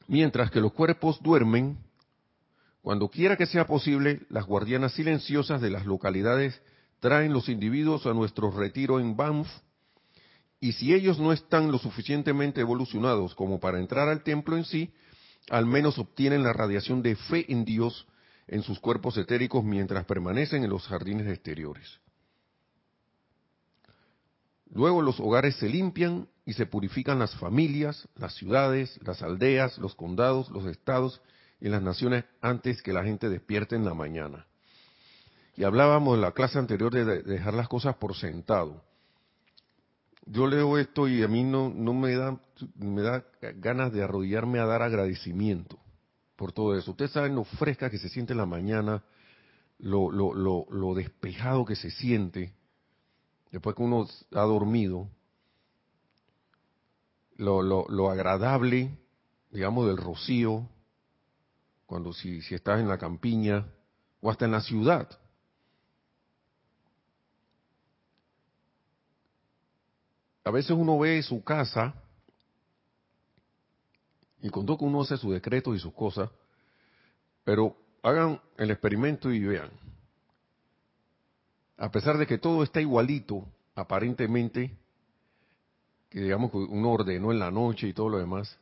[0.06, 1.78] Mientras que los cuerpos duermen,
[2.82, 6.60] cuando quiera que sea posible, las guardianas silenciosas de las localidades
[6.98, 9.48] traen los individuos a nuestro retiro en Banff
[10.60, 14.92] y si ellos no están lo suficientemente evolucionados como para entrar al templo en sí,
[15.48, 18.06] al menos obtienen la radiación de fe en Dios
[18.46, 22.00] en sus cuerpos etéricos mientras permanecen en los jardines exteriores.
[24.72, 29.94] Luego los hogares se limpian y se purifican las familias, las ciudades, las aldeas, los
[29.94, 31.20] condados, los estados
[31.60, 34.46] y las naciones antes que la gente despierte en la mañana.
[35.56, 38.82] Y hablábamos en la clase anterior de dejar las cosas por sentado.
[40.26, 42.38] Yo leo esto y a mí no, no me, da,
[42.76, 43.24] me da
[43.56, 45.78] ganas de arrodillarme a dar agradecimiento
[46.36, 46.92] por todo eso.
[46.92, 49.02] Ustedes saben lo fresca que se siente en la mañana,
[49.78, 52.54] lo, lo, lo, lo despejado que se siente
[53.50, 55.08] después que uno ha dormido,
[57.36, 58.90] lo, lo, lo agradable,
[59.50, 60.68] digamos, del rocío,
[61.90, 63.66] cuando si, estás en la campiña
[64.20, 65.08] o hasta en la ciudad.
[70.44, 71.92] A veces uno ve su casa
[74.40, 76.30] y con todo que uno hace su decreto y sus cosas,
[77.42, 79.72] pero hagan el experimento y vean
[81.76, 84.78] a pesar de que todo está igualito, aparentemente,
[86.08, 88.56] que digamos que uno ordenó en la noche y todo lo demás,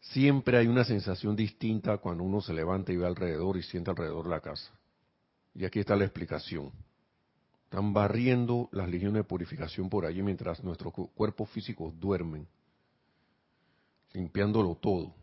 [0.00, 4.26] siempre hay una sensación distinta cuando uno se levanta y ve alrededor y siente alrededor
[4.26, 4.72] la casa.
[5.54, 6.72] Y aquí está la explicación.
[7.64, 12.46] Están barriendo las legiones de purificación por allí mientras nuestros cuerpos físicos duermen,
[14.12, 15.14] limpiándolo todo.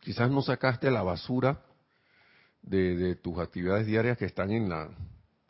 [0.00, 1.62] Quizás no sacaste la basura
[2.62, 4.90] de, tus actividades diarias que están en la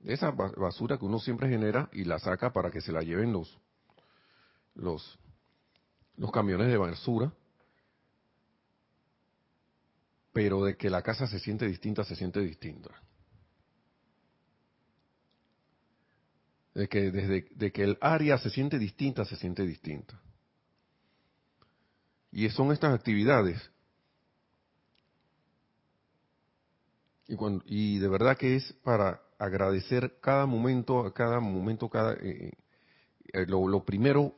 [0.04, 3.58] esa basura que uno siempre genera y la saca para que se la lleven los
[4.76, 5.18] los
[6.16, 7.32] los camiones de basura
[10.32, 12.90] pero de que la casa se siente distinta se siente distinta.
[16.74, 20.20] De que desde de que el área se siente distinta se siente distinta.
[22.30, 23.70] Y son estas actividades.
[27.28, 32.52] Y, de verdad que es para agradecer cada momento, cada momento, cada eh,
[33.32, 34.34] eh, lo, primero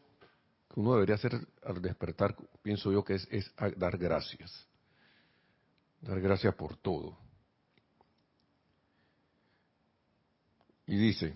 [0.78, 1.32] uno debería hacer
[1.64, 4.64] al despertar, pienso yo que es, es dar gracias.
[6.00, 7.18] Dar gracias por todo.
[10.86, 11.34] Y dice,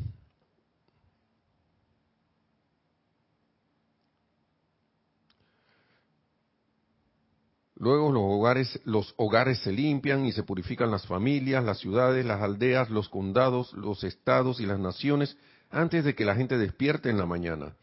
[7.75, 12.41] Luego los hogares, los hogares se limpian y se purifican las familias, las ciudades, las
[12.41, 15.37] aldeas, los condados, los estados y las naciones
[15.69, 17.75] antes de que la gente despierte en la mañana.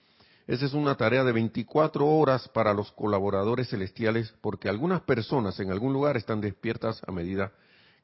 [0.50, 5.70] Esa es una tarea de 24 horas para los colaboradores celestiales porque algunas personas en
[5.70, 7.52] algún lugar están despiertas a medida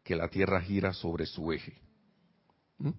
[0.04, 1.82] que la Tierra gira sobre su eje.
[2.78, 2.91] ¿Mm?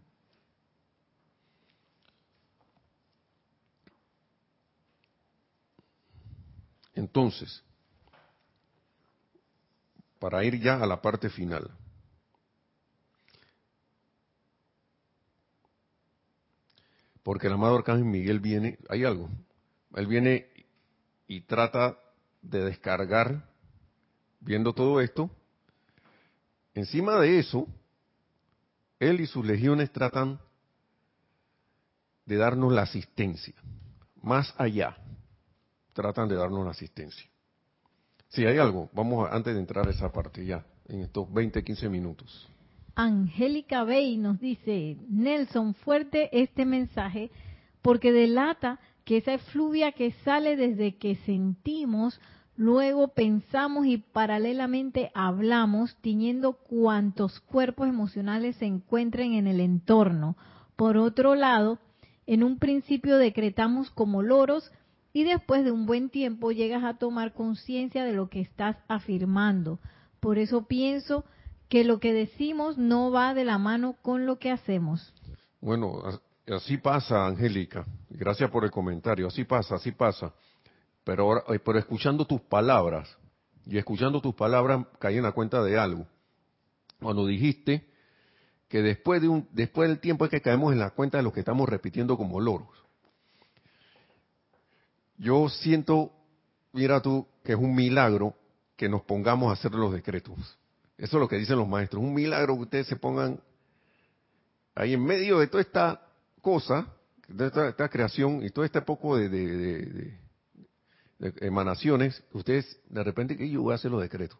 [6.94, 7.62] Entonces,
[10.18, 11.70] para ir ya a la parte final.
[17.27, 19.29] Porque el amado Arcángel Miguel viene, hay algo,
[19.97, 20.47] él viene
[21.27, 21.99] y trata
[22.41, 23.51] de descargar,
[24.39, 25.29] viendo todo esto,
[26.72, 27.66] encima de eso,
[29.01, 30.39] él y sus legiones tratan
[32.27, 33.57] de darnos la asistencia,
[34.22, 34.97] más allá,
[35.95, 37.29] tratan de darnos la asistencia.
[38.29, 41.89] Si hay algo, vamos antes de entrar a esa parte ya, en estos 20, 15
[41.89, 42.49] minutos.
[42.97, 47.30] Angélica Bey nos dice, Nelson, fuerte este mensaje
[47.82, 52.18] porque delata que esa efluvia que sale desde que sentimos,
[52.57, 60.36] luego pensamos y paralelamente hablamos, tiñendo cuantos cuerpos emocionales se encuentren en el entorno.
[60.74, 61.78] Por otro lado,
[62.26, 64.72] en un principio decretamos como loros
[65.12, 69.80] y después de un buen tiempo llegas a tomar conciencia de lo que estás afirmando.
[70.18, 71.26] Por eso pienso
[71.68, 75.12] que lo que decimos no va de la mano con lo que hacemos.
[75.60, 76.02] Bueno,
[76.46, 77.84] así pasa, Angélica.
[78.10, 79.26] Gracias por el comentario.
[79.26, 80.32] Así pasa, así pasa.
[81.04, 83.16] Pero, ahora, eh, pero escuchando tus palabras,
[83.66, 86.06] y escuchando tus palabras caí en la cuenta de algo.
[87.00, 87.88] Cuando dijiste
[88.68, 91.32] que después, de un, después del tiempo es que caemos en la cuenta de lo
[91.32, 92.68] que estamos repitiendo como loros.
[95.18, 96.12] Yo siento,
[96.72, 98.34] mira tú, que es un milagro
[98.76, 100.58] que nos pongamos a hacer los decretos.
[100.99, 102.03] Eso es lo que dicen los maestros.
[102.03, 103.40] Un milagro que ustedes se pongan
[104.74, 106.01] ahí en medio de toda esta
[106.40, 106.86] cosa,
[107.28, 110.18] de esta, creación y todo este poco de,
[111.40, 114.38] emanaciones, ustedes de repente que yo voy a hacer los decretos.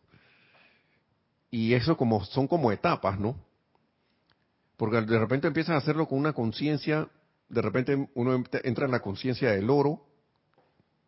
[1.51, 3.37] Y eso como son como etapas, ¿no?
[4.77, 7.09] Porque de repente empiezas a hacerlo con una conciencia,
[7.49, 10.07] de repente uno entra en la conciencia del oro,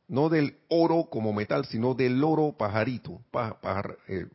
[0.08, 3.20] no del oro como metal, sino del oro pajarito,
[4.08, 4.26] eh,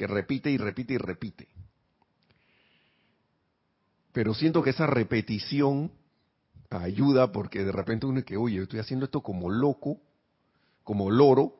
[0.00, 1.48] que, repite y repite y repite.
[4.12, 5.92] Pero siento que esa repetición
[6.70, 10.00] ayuda porque de repente uno es que, oye, yo estoy haciendo esto como loco,
[10.84, 11.54] como loro,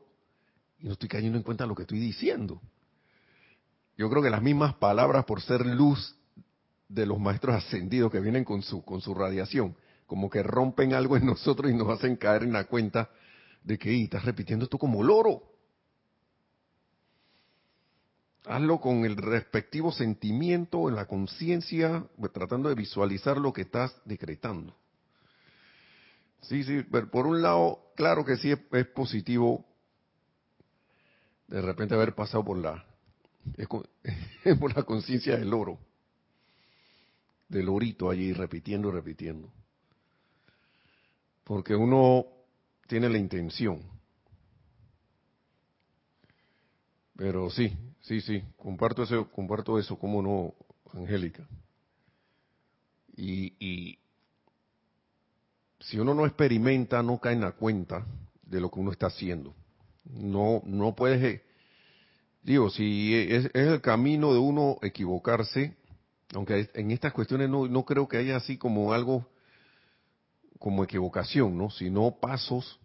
[0.78, 2.62] y no estoy cayendo en cuenta lo que estoy diciendo.
[3.98, 6.16] Yo creo que las mismas palabras, por ser luz
[6.88, 9.76] de los maestros ascendidos que vienen con su, con su radiación,
[10.06, 13.10] como que rompen algo en nosotros y nos hacen caer en la cuenta
[13.62, 15.49] de que estás repitiendo esto como loro.
[18.50, 24.74] Hazlo con el respectivo sentimiento, en la conciencia, tratando de visualizar lo que estás decretando.
[26.40, 29.64] Sí, sí, pero por un lado, claro que sí es, positivo
[31.46, 32.84] de repente haber pasado por la
[34.58, 35.78] por la conciencia del oro,
[37.48, 39.48] del orito allí repitiendo y repitiendo.
[41.44, 42.26] Porque uno
[42.88, 43.80] tiene la intención.
[47.14, 50.54] Pero sí, sí, sí, comparto eso, comparto eso, como no,
[50.92, 51.46] Angélica.
[53.16, 53.98] Y, y,
[55.80, 58.06] si uno no experimenta, no cae en la cuenta
[58.42, 59.54] de lo que uno está haciendo.
[60.04, 61.42] No, no puedes, eh,
[62.42, 65.76] digo, si es, el camino de uno equivocarse,
[66.34, 69.26] aunque en estas cuestiones no, no creo que haya así como algo
[70.58, 71.70] como equivocación, ¿no?
[71.70, 72.78] Sino pasos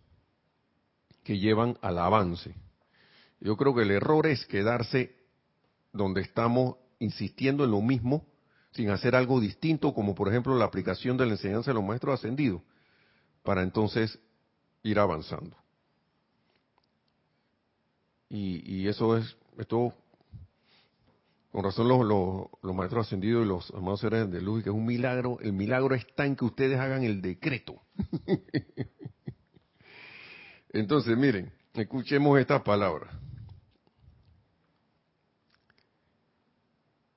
[1.23, 2.55] que llevan al avance.
[3.45, 5.15] Yo creo que el error es quedarse
[5.93, 8.25] donde estamos insistiendo en lo mismo
[8.71, 12.15] sin hacer algo distinto, como por ejemplo la aplicación de la enseñanza de los maestros
[12.15, 12.63] ascendidos
[13.43, 14.17] para entonces
[14.81, 15.55] ir avanzando.
[18.29, 19.93] Y, eso es, esto,
[21.51, 22.03] con razón los,
[22.63, 25.93] los, maestros ascendidos y los amados seres de luz, que es un milagro, el milagro
[25.93, 27.79] está en que ustedes hagan el decreto.
[30.73, 33.24] entonces, miren, escuchemos estas palabras.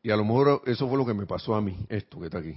[0.02, 2.38] Y a lo mejor eso fue lo que me pasó a mí, esto que está
[2.38, 2.54] aquí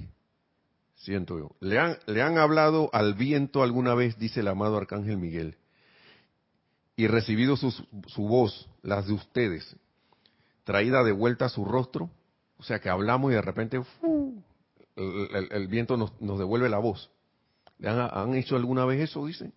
[1.01, 1.55] siento yo.
[1.59, 5.57] ¿Le han, ¿Le han hablado al viento alguna vez, dice el amado Arcángel Miguel,
[6.95, 7.71] y recibido su,
[8.07, 9.75] su voz, las de ustedes,
[10.63, 12.09] traída de vuelta a su rostro?
[12.57, 13.81] O sea, que hablamos y de repente
[14.95, 17.09] el, viento nos, nos, devuelve la voz.
[17.79, 19.51] ¿Le han, han hecho alguna vez eso, dice?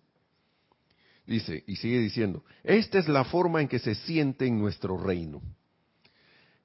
[1.27, 5.41] Dice, y sigue diciendo, esta es la forma en que se siente en nuestro reino.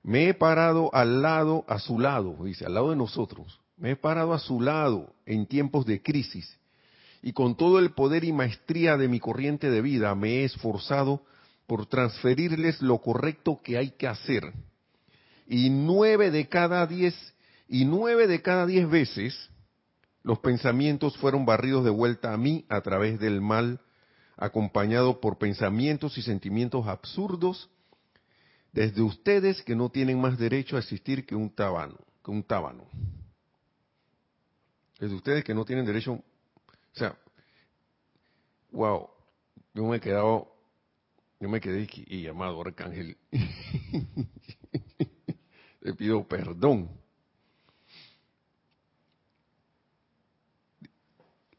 [0.02, 3.96] Me he parado al lado, a su lado, dice, al lado de nosotros, me he
[3.96, 6.58] parado a su lado en tiempos de crisis
[7.22, 11.22] y con todo el poder y maestría de mi corriente de vida me he esforzado
[11.66, 14.52] por transferirles lo correcto que hay que hacer.
[15.46, 17.14] Y nueve de cada diez,
[17.68, 19.50] y nueve de cada diez veces,
[20.22, 23.80] los pensamientos fueron barridos de vuelta a mí a través del mal,
[24.36, 27.68] acompañado por pensamientos y sentimientos absurdos,
[28.72, 32.86] desde ustedes que no tienen más derecho a existir que un tábano, que un tábano
[35.08, 36.22] de ustedes que no tienen derecho, o
[36.92, 37.16] sea,
[38.70, 39.08] wow,
[39.72, 40.52] yo me he quedado,
[41.40, 43.16] yo me quedé y, llamado Arcángel,
[45.80, 46.90] le pido perdón.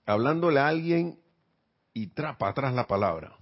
[0.05, 1.19] Hablándole a alguien
[1.93, 3.37] y trapa atrás la palabra.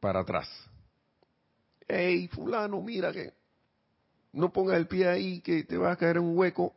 [0.00, 0.48] Para atrás.
[1.86, 3.32] Hey, fulano, mira que
[4.32, 6.74] no pongas el pie ahí que te va a caer en un hueco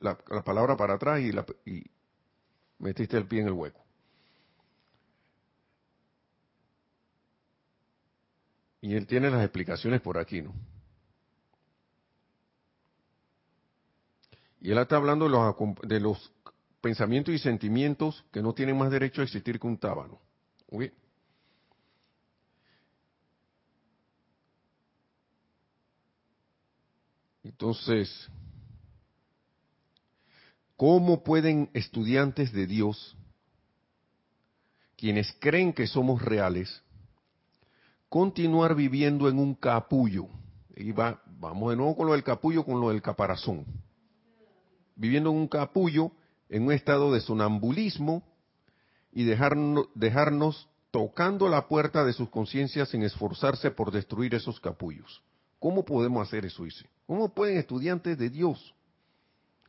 [0.00, 1.84] la, palabra para atrás y, la, y
[2.78, 3.80] metiste el pie en el hueco.
[8.80, 10.52] Y él tiene las explicaciones por aquí, ¿no?
[14.60, 16.32] Y él está hablando de los, de los
[16.80, 20.20] pensamientos y sentimientos que no tienen más derecho a existir que un tábano.
[27.44, 28.30] Entonces,
[30.82, 33.16] ¿Cómo pueden estudiantes de Dios,
[34.96, 36.82] quienes creen que somos reales,
[38.08, 40.26] continuar viviendo en un capullo?
[40.74, 43.64] Y va, vamos de nuevo con lo del capullo, con lo del caparazón.
[44.96, 46.10] Viviendo en un capullo,
[46.48, 48.24] en un estado de sonambulismo
[49.12, 55.22] y dejarnos, dejarnos tocando la puerta de sus conciencias sin esforzarse por destruir esos capullos.
[55.60, 56.86] ¿Cómo podemos hacer eso, dice?
[57.12, 58.74] ¿Cómo pueden estudiantes de Dios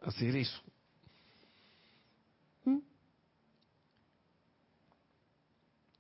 [0.01, 0.61] hacer eso?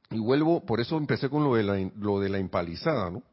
[0.09, 3.23] Y vuelvo, por eso empecé con lo de la, lo de la empalizada, ¿no?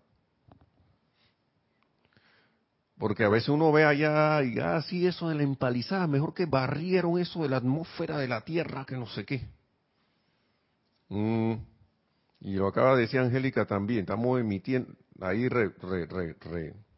[2.98, 6.46] Porque a veces uno ve allá y así ah, eso de la empalizada, mejor que
[6.46, 9.46] barrieron eso de la atmósfera de la Tierra, que no sé qué.
[11.10, 11.52] Mm,
[12.40, 16.89] y lo acaba de decir Angélica también, estamos emitiendo, ahí re, re, reafirmando,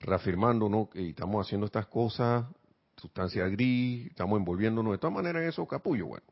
[0.00, 0.90] ¿no?
[0.94, 2.44] Y estamos haciendo estas cosas,
[2.96, 6.26] sustancia gris, estamos envolviéndonos de todas maneras en esos capullos, bueno.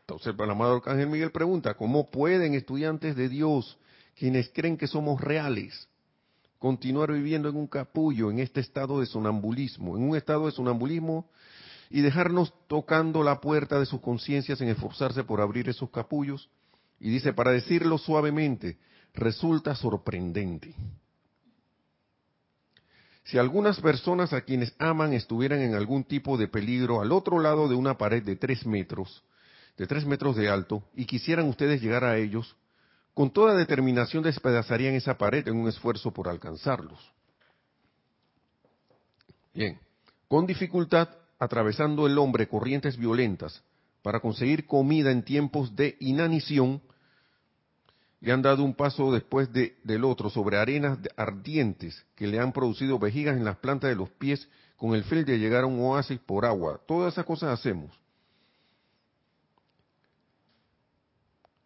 [0.00, 3.78] Entonces el amado Arcángel Miguel pregunta, ¿cómo pueden estudiantes de Dios,
[4.18, 5.88] quienes creen que somos reales,
[6.58, 11.30] continuar viviendo en un capullo, en este estado de sonambulismo, en un estado de sonambulismo
[11.90, 16.50] y dejarnos tocando la puerta de sus conciencias en esforzarse por abrir esos capullos?
[17.00, 18.78] Y dice, para decirlo suavemente,
[19.14, 20.74] resulta sorprendente.
[23.24, 27.68] Si algunas personas a quienes aman estuvieran en algún tipo de peligro al otro lado
[27.68, 29.24] de una pared de tres metros,
[29.78, 32.54] de tres metros de alto, y quisieran ustedes llegar a ellos,
[33.14, 37.00] con toda determinación despedazarían esa pared en un esfuerzo por alcanzarlos.
[39.54, 39.78] Bien,
[40.28, 41.08] con dificultad,
[41.38, 43.62] atravesando el hombre corrientes violentas
[44.02, 46.82] para conseguir comida en tiempos de inanición,
[48.20, 52.98] le han dado un paso después del otro sobre arenas ardientes que le han producido
[52.98, 56.18] vejigas en las plantas de los pies con el fin de llegar a un oasis
[56.20, 56.80] por agua.
[56.86, 57.90] Todas esas cosas hacemos.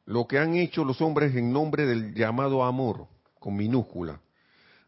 [0.05, 3.07] Lo que han hecho los hombres en nombre del llamado amor,
[3.39, 4.21] con minúscula,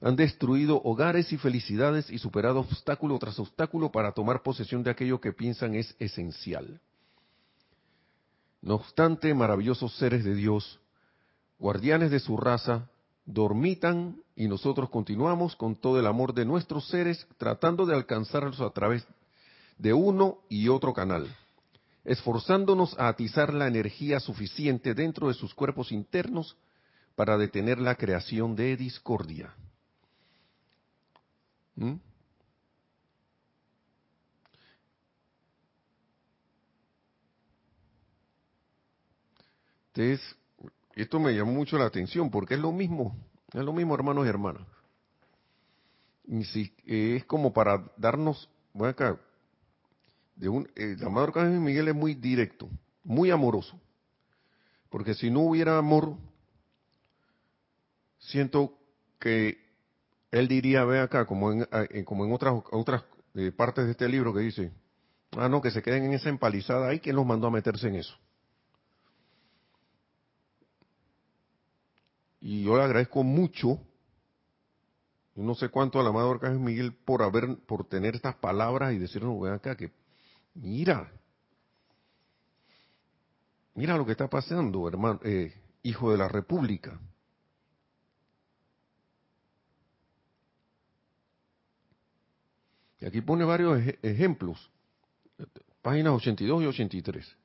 [0.00, 5.20] han destruido hogares y felicidades y superado obstáculo tras obstáculo para tomar posesión de aquello
[5.20, 6.80] que piensan es esencial.
[8.62, 10.80] No obstante, maravillosos seres de Dios,
[11.60, 12.88] guardianes de su raza,
[13.26, 18.70] dormitan y nosotros continuamos con todo el amor de nuestros seres tratando de alcanzarlos a
[18.70, 19.06] través
[19.76, 21.28] de uno y otro canal,
[22.04, 26.56] esforzándonos a atizar la energía suficiente dentro de sus cuerpos internos
[27.14, 29.54] para detener la creación de discordia.
[31.76, 31.96] ¿Mm?
[39.88, 40.39] Entonces,
[40.94, 43.16] esto me llamó mucho la atención porque es lo mismo,
[43.52, 44.62] es lo mismo hermanos y hermanas.
[46.26, 49.18] Eh, es como para darnos, bueno acá,
[50.36, 52.68] de un, el amado Arcángel Miguel es muy directo,
[53.04, 53.78] muy amoroso.
[54.88, 56.16] Porque si no hubiera amor,
[58.18, 58.76] siento
[59.18, 59.58] que
[60.30, 64.08] él diría, ve acá, como en, eh, como en otras, otras eh, partes de este
[64.08, 64.72] libro que dice,
[65.36, 67.96] ah, no, que se queden en esa empalizada ahí, ¿quién los mandó a meterse en
[67.96, 68.16] eso?
[72.40, 73.78] Y yo le agradezco mucho,
[75.34, 79.40] no sé cuánto al amado Arcángel Miguel por haber, por tener estas palabras y decirnos,
[79.40, 79.92] ven acá, que
[80.54, 81.12] mira,
[83.74, 86.98] mira lo que está pasando, hermano, eh, hijo de la República.
[93.00, 94.70] Y aquí pone varios ejemplos,
[95.80, 97.36] páginas 82 y 83.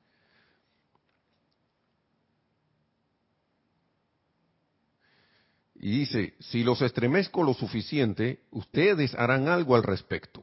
[5.86, 10.42] Y dice, si los estremezco lo suficiente, ustedes harán algo al respecto.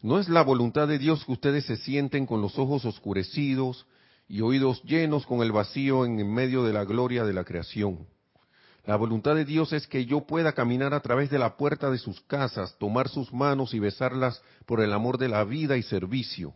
[0.00, 3.86] No es la voluntad de Dios que ustedes se sienten con los ojos oscurecidos
[4.26, 8.06] y oídos llenos con el vacío en medio de la gloria de la creación.
[8.86, 11.98] La voluntad de Dios es que yo pueda caminar a través de la puerta de
[11.98, 16.54] sus casas, tomar sus manos y besarlas por el amor de la vida y servicio.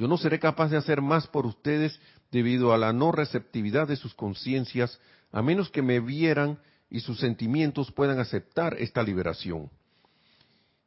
[0.00, 3.96] Yo no seré capaz de hacer más por ustedes debido a la no receptividad de
[3.96, 4.98] sus conciencias,
[5.30, 9.70] a menos que me vieran y sus sentimientos puedan aceptar esta liberación.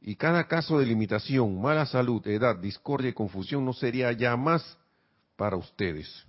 [0.01, 4.79] Y cada caso de limitación, mala salud, edad, discordia y confusión no sería ya más
[5.35, 6.25] para ustedes.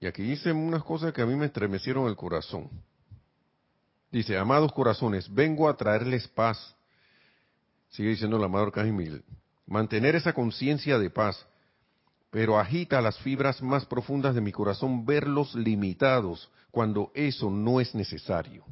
[0.00, 2.70] Y aquí dicen unas cosas que a mí me estremecieron el corazón.
[4.14, 6.76] Dice, amados corazones, vengo a traerles paz.
[7.90, 9.24] Sigue diciendo el amado Arcángel
[9.66, 11.44] Mantener esa conciencia de paz,
[12.30, 17.92] pero agita las fibras más profundas de mi corazón verlos limitados cuando eso no es
[17.96, 18.64] necesario.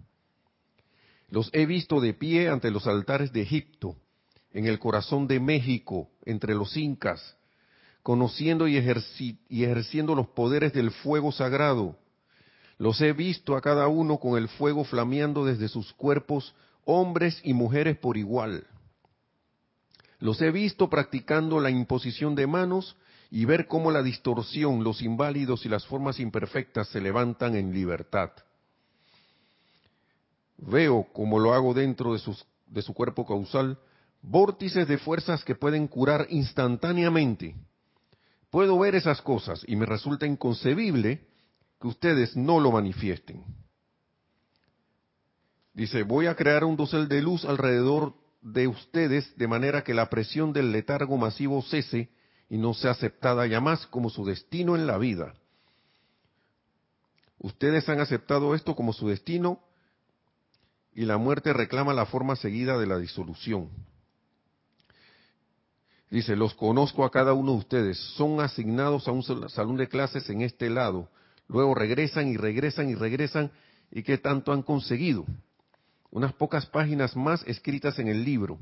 [1.28, 3.96] Los he visto de pie ante los altares de Egipto,
[4.52, 7.36] en el corazón de México, entre los incas,
[8.04, 8.76] conociendo y,
[9.48, 11.98] y ejerciendo los poderes del fuego sagrado,
[12.82, 16.52] los he visto a cada uno con el fuego flameando desde sus cuerpos,
[16.84, 18.66] hombres y mujeres por igual.
[20.18, 22.96] Los he visto practicando la imposición de manos
[23.30, 28.32] y ver cómo la distorsión, los inválidos y las formas imperfectas se levantan en libertad.
[30.56, 32.20] Veo como lo hago dentro de,
[32.66, 33.78] de su cuerpo causal
[34.22, 37.54] vórtices de fuerzas que pueden curar instantáneamente.
[38.50, 41.30] Puedo ver esas cosas y me resulta inconcebible
[41.82, 43.44] que ustedes no lo manifiesten.
[45.74, 50.08] Dice, voy a crear un dosel de luz alrededor de ustedes de manera que la
[50.08, 52.08] presión del letargo masivo cese
[52.48, 55.34] y no sea aceptada ya más como su destino en la vida.
[57.40, 59.58] Ustedes han aceptado esto como su destino
[60.94, 63.70] y la muerte reclama la forma seguida de la disolución.
[66.10, 70.30] Dice, los conozco a cada uno de ustedes, son asignados a un salón de clases
[70.30, 71.08] en este lado,
[71.52, 73.52] luego regresan y regresan y regresan,
[73.90, 75.26] ¿y qué tanto han conseguido?
[76.10, 78.58] Unas pocas páginas más escritas en el libro.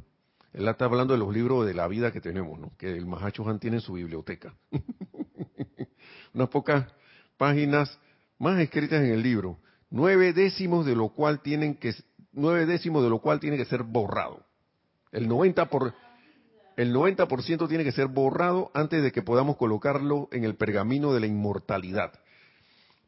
[0.52, 2.72] Él está hablando de los libros de la vida que tenemos, ¿no?
[2.76, 4.54] que el Mahacho Han tiene en su biblioteca.
[6.34, 6.86] Unas pocas
[7.36, 7.98] páginas
[8.38, 9.58] más escritas en el libro,
[9.90, 11.94] nueve décimos de lo cual tienen que
[12.32, 14.44] nueve décimos de lo cual tiene que ser borrado.
[15.12, 15.94] El 90 por
[16.76, 21.20] el 90% tiene que ser borrado antes de que podamos colocarlo en el pergamino de
[21.20, 22.12] la inmortalidad.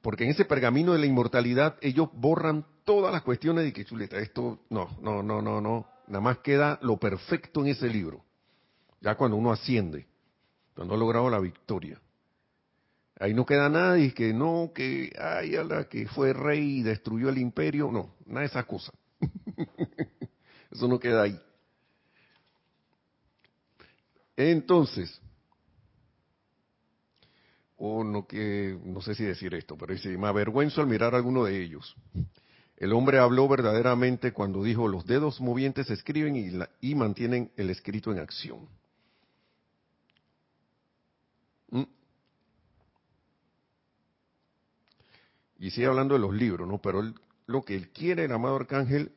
[0.03, 4.19] Porque en ese pergamino de la inmortalidad ellos borran todas las cuestiones de que chuleta,
[4.19, 8.25] esto no, no, no, no, no, nada más queda lo perfecto en ese libro.
[9.01, 10.07] Ya cuando uno asciende,
[10.75, 12.01] cuando ha logrado la victoria.
[13.21, 17.29] Ahí no queda nada y que no, que ay, la que fue rey y destruyó
[17.29, 18.95] el imperio, no, nada de esas cosas.
[20.73, 21.41] Eso no queda ahí.
[24.37, 25.21] Entonces,
[27.85, 31.43] o no que no sé si decir esto, pero me avergüenzo al mirar a alguno
[31.43, 31.97] de ellos.
[32.77, 38.13] El hombre habló verdaderamente cuando dijo, los dedos movientes escriben y, y mantienen el escrito
[38.13, 38.69] en acción.
[41.71, 41.83] ¿Mm?
[45.59, 46.81] Y sigue hablando de los libros, ¿no?
[46.81, 47.03] Pero
[47.47, 49.11] lo que él quiere, el amado arcángel,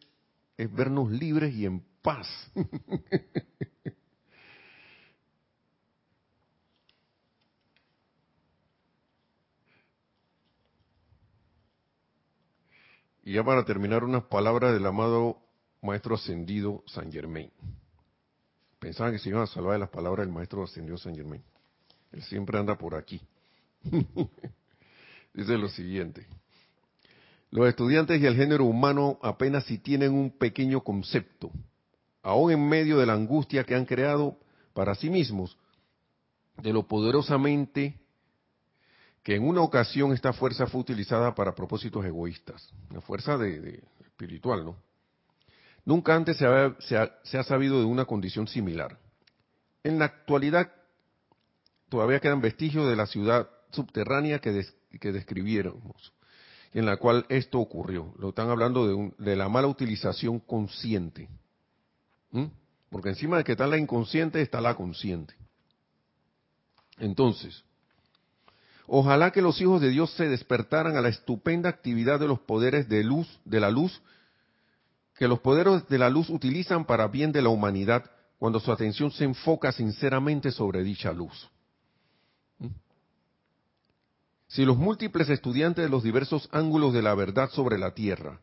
[0.58, 2.28] es vernos libres y en paz.
[13.26, 15.42] y ya para terminar, unas palabras del amado
[15.82, 17.50] Maestro Ascendido San Germain.
[18.80, 21.42] Pensaban que se iban a salvar de las palabras del Maestro Ascendido San Germain.
[22.12, 23.20] Él siempre anda por aquí.
[25.34, 26.28] Dice lo siguiente.
[27.50, 31.50] Los estudiantes y el género humano apenas si tienen un pequeño concepto,
[32.22, 34.38] aún en medio de la angustia que han creado
[34.74, 35.58] para sí mismos,
[36.62, 38.00] de lo poderosamente
[39.26, 44.64] que en una ocasión esta fuerza fue utilizada para propósitos egoístas, la fuerza de, espiritual,
[44.64, 44.76] ¿no?
[45.84, 46.46] Nunca antes se,
[46.96, 49.00] ha, sabido de una condición similar.
[49.84, 50.72] En la actualidad
[51.90, 54.64] todavía quedan vestigios de la ciudad subterránea que,
[55.00, 56.14] que describiéramos
[56.74, 58.14] en la cual esto ocurrió.
[58.20, 61.30] Lo están hablando de, la mala utilización consciente.
[62.92, 65.34] Porque encima de que está la inconsciente está la consciente.
[66.98, 67.64] Entonces,
[68.88, 72.88] ojalá que los hijos de Dios se despertaran a la estupenda actividad de los poderes
[72.90, 74.02] de luz, de la luz,
[75.18, 79.12] que los poderes de la luz utilizan para bien de la humanidad cuando su atención
[79.12, 81.50] se enfoca sinceramente sobre dicha luz.
[84.48, 88.40] Si los múltiples estudiantes de los diversos ángulos de la verdad sobre la Tierra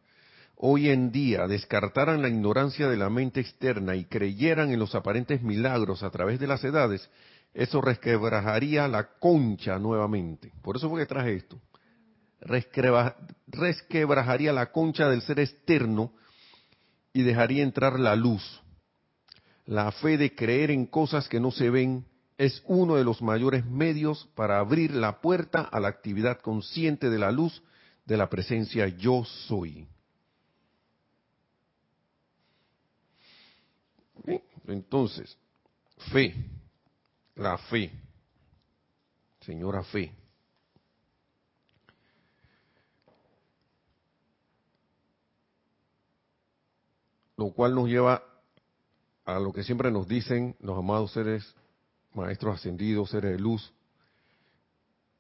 [0.64, 5.42] hoy en día descartaran la ignorancia de la mente externa y creyeran en los aparentes
[5.42, 7.10] milagros a través de las edades,
[7.54, 10.52] eso resquebrajaría la concha nuevamente.
[10.62, 11.60] Por eso fue que traje esto.
[13.46, 16.12] Resquebrajaría la concha del ser externo
[17.12, 18.60] y dejaría entrar la luz.
[19.66, 22.06] La fe de creer en cosas que no se ven
[22.38, 27.18] es uno de los mayores medios para abrir la puerta a la actividad consciente de
[27.18, 27.62] la luz
[28.06, 29.86] de la presencia yo soy.
[34.66, 35.36] Entonces,
[36.10, 36.34] fe,
[37.36, 37.92] la fe,
[39.40, 40.14] señora fe.
[47.36, 48.22] Lo cual nos lleva
[49.24, 51.54] a lo que siempre nos dicen los amados seres
[52.14, 53.72] maestros ascendidos, seres de luz,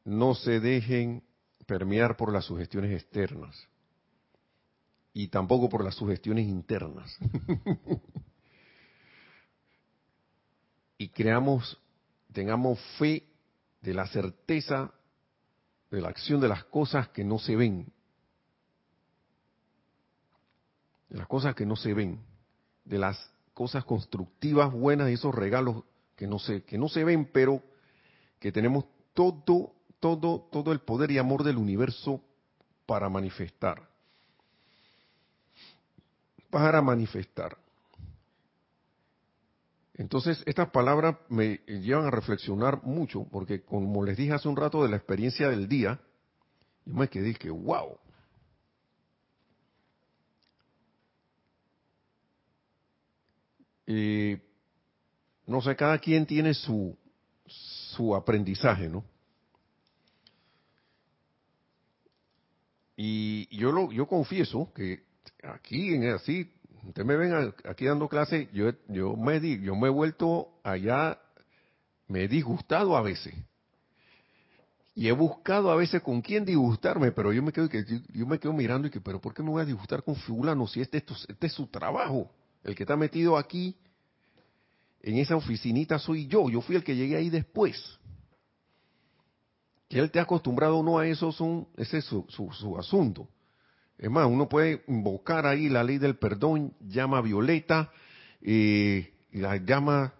[0.04, 1.22] no se dejen
[1.66, 3.56] permear por las sugestiones externas
[5.14, 7.16] y tampoco por las sugestiones internas.
[10.98, 11.78] y creamos,
[12.32, 13.26] tengamos fe
[13.80, 14.92] de la certeza
[15.90, 17.92] de la acción de las cosas que no se ven,
[21.10, 22.18] de las cosas que no se ven,
[22.84, 25.84] de las cosas constructivas, buenas, y esos regalos
[26.16, 27.62] que no se, que no se ven, pero
[28.40, 32.22] que tenemos todo, todo, todo el poder y amor del universo
[32.86, 33.86] para manifestar.
[36.48, 37.58] Para manifestar.
[39.94, 44.82] Entonces, estas palabras me llevan a reflexionar mucho, porque como les dije hace un rato
[44.82, 46.00] de la experiencia del día,
[46.86, 47.98] yo me quedé que, wow.
[53.86, 54.38] Y,
[55.46, 56.96] no sé, cada quien tiene su,
[57.46, 59.04] su aprendizaje, ¿no?
[62.96, 65.04] Y yo lo, yo confieso que
[65.42, 66.50] aquí en así
[66.86, 71.18] Ustedes me ven aquí dando clase, yo, yo, me, yo me he vuelto allá,
[72.08, 73.34] me he disgustado a veces.
[74.94, 77.68] Y he buscado a veces con quién disgustarme, pero yo me quedo,
[78.12, 80.66] yo me quedo mirando y que, pero ¿por qué me voy a disgustar con fulano
[80.66, 82.30] si este, este es su trabajo?
[82.62, 83.76] El que está metido aquí,
[85.00, 87.80] en esa oficinita soy yo, yo fui el que llegué ahí después.
[89.88, 92.78] Que él te ha acostumbrado o no a eso, son, ese es su, su, su
[92.78, 93.28] asunto.
[94.02, 97.92] Es más, uno puede invocar ahí la ley del perdón, llama violeta,
[98.40, 100.14] eh, la llama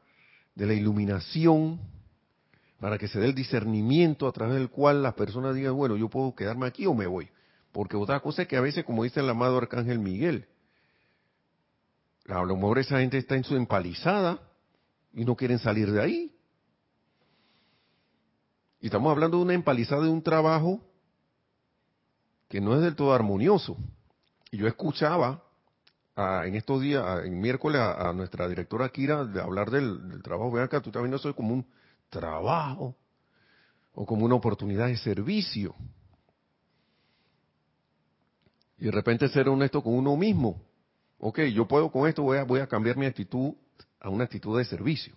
[0.54, 1.80] de la iluminación,
[2.78, 6.08] para que se dé el discernimiento a través del cual las personas digan, bueno, yo
[6.08, 7.28] puedo quedarme aquí o me voy.
[7.72, 10.46] Porque otra cosa es que a veces, como dice el amado Arcángel Miguel,
[12.28, 14.38] a lo mejor esa gente está en su empalizada
[15.12, 16.36] y no quieren salir de ahí.
[18.80, 20.80] Y estamos hablando de una empalizada de un trabajo
[22.52, 23.78] que no es del todo armonioso.
[24.50, 25.42] Y yo escuchaba
[26.14, 30.52] en estos días, en miércoles, a, nuestra directora Kira de hablar del, trabajo.
[30.52, 31.66] Vean acá, tú estás viendo eso como un
[32.10, 32.94] trabajo
[33.94, 35.74] o como una oportunidad de servicio.
[38.76, 40.60] Y de repente ser honesto con uno mismo.
[41.20, 43.54] Ok, yo puedo con esto, voy a, voy a cambiar mi actitud
[43.98, 45.16] a una actitud de servicio.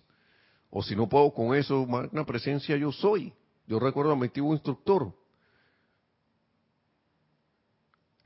[0.70, 3.34] O si no puedo con eso, una presencia yo soy.
[3.66, 5.12] Yo recuerdo a mi antiguo instructor,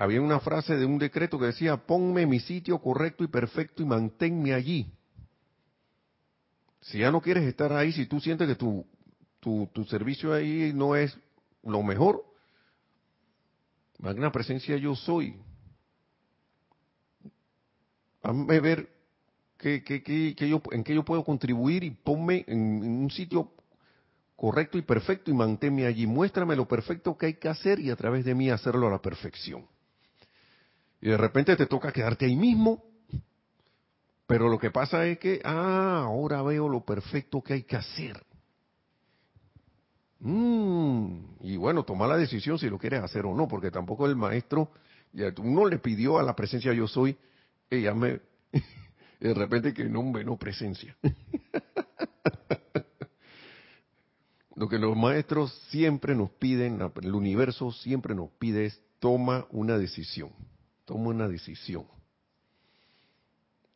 [0.01, 3.85] había una frase de un decreto que decía, ponme mi sitio correcto y perfecto y
[3.85, 4.91] manténme allí.
[6.81, 8.87] Si ya no quieres estar ahí, si tú sientes que tu,
[9.41, 11.15] tu, tu servicio ahí no es
[11.63, 12.25] lo mejor,
[13.99, 15.37] magna presencia yo soy.
[18.23, 18.89] Hazme ver
[19.59, 23.53] que, que, yo, en qué yo puedo contribuir y ponme en, en un sitio
[24.35, 26.07] correcto y perfecto y manténme allí.
[26.07, 29.03] Muéstrame lo perfecto que hay que hacer y a través de mí hacerlo a la
[29.03, 29.67] perfección.
[31.01, 32.85] Y de repente te toca quedarte ahí mismo.
[34.27, 38.23] Pero lo que pasa es que, ah, ahora veo lo perfecto que hay que hacer.
[40.21, 44.17] Mm, y bueno, toma la decisión si lo quieres hacer o no, porque tampoco el
[44.17, 44.71] maestro,
[45.39, 47.17] uno le pidió a la presencia yo soy,
[47.71, 48.21] ella me,
[49.21, 50.95] de repente que no, no presencia.
[54.55, 59.79] lo que los maestros siempre nos piden, el universo siempre nos pide es toma una
[59.79, 60.31] decisión.
[60.91, 61.87] Toma una decisión.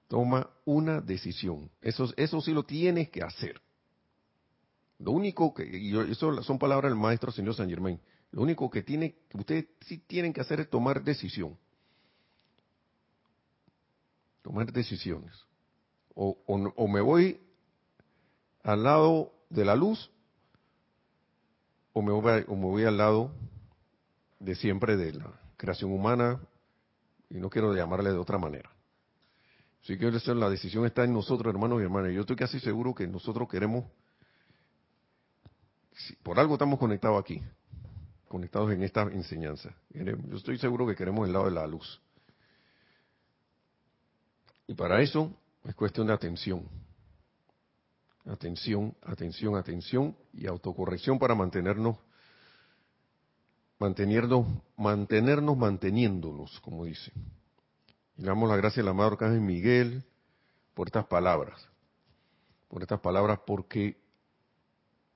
[0.09, 1.71] Toma una decisión.
[1.81, 3.61] Eso, eso sí lo tienes que hacer.
[4.99, 8.01] Lo único que, y eso son palabras del maestro señor San Germain,
[8.33, 11.57] lo único que tiene, ustedes sí tienen que hacer es tomar decisión.
[14.43, 15.37] Tomar decisiones.
[16.17, 17.41] O, o me voy
[18.65, 20.11] al lado de la luz
[21.93, 23.31] o me voy, o me voy al lado
[24.41, 26.41] de siempre de la creación humana,
[27.31, 28.71] y no quiero llamarle de otra manera.
[29.83, 32.13] Así que la decisión está en nosotros, hermanos y hermanas.
[32.13, 33.85] Yo estoy casi seguro que nosotros queremos,
[36.23, 37.43] por algo estamos conectados aquí,
[38.29, 39.75] conectados en esta enseñanza.
[39.91, 42.01] Yo estoy seguro que queremos el lado de la luz.
[44.67, 45.31] Y para eso
[45.65, 46.67] es cuestión de atención.
[48.25, 51.99] Atención, atención, atención y autocorrección para mantenernos
[53.79, 54.47] mantenernos,
[54.77, 57.13] mantenernos manteniéndonos, como dice.
[58.17, 60.05] Y le damos la gracia al amado Arcángel Miguel
[60.75, 61.69] por estas palabras,
[62.69, 63.97] por estas palabras porque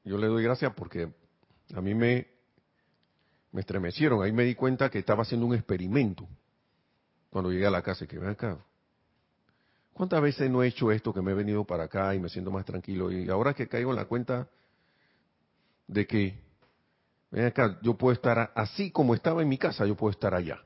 [0.04, 1.12] yo le doy gracias porque
[1.74, 2.26] a mí me,
[3.52, 6.26] me estremecieron, ahí me di cuenta que estaba haciendo un experimento
[7.30, 8.58] cuando llegué a la casa y que ven acá.
[9.92, 12.50] ¿Cuántas veces no he hecho esto que me he venido para acá y me siento
[12.50, 13.10] más tranquilo?
[13.10, 14.48] Y ahora que caigo en la cuenta
[15.88, 16.47] de que
[17.30, 20.62] Ven acá, yo puedo estar así como estaba en mi casa, yo puedo estar allá.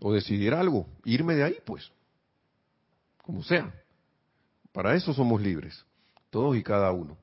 [0.00, 1.92] O decidir algo, irme de ahí, pues.
[3.22, 3.72] Como sea.
[4.72, 5.84] Para eso somos libres,
[6.30, 7.18] todos y cada uno.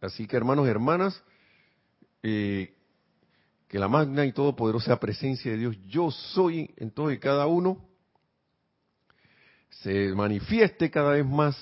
[0.00, 1.22] Así que hermanos y hermanas,
[2.22, 2.74] eh,
[3.68, 7.88] que la magna y todopoderosa presencia de Dios, yo soy en todos y cada uno,
[9.70, 11.56] se manifieste cada vez más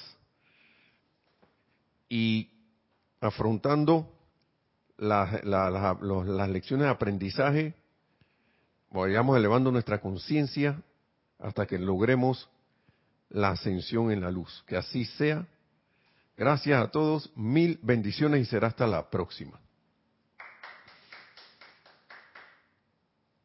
[2.08, 2.50] y
[3.20, 4.12] afrontando
[5.00, 7.74] las, las lecciones de aprendizaje,
[8.90, 10.80] vayamos elevando nuestra conciencia
[11.38, 12.48] hasta que logremos
[13.30, 14.62] la ascensión en la luz.
[14.66, 15.46] Que así sea.
[16.36, 19.58] Gracias a todos, mil bendiciones y será hasta la próxima.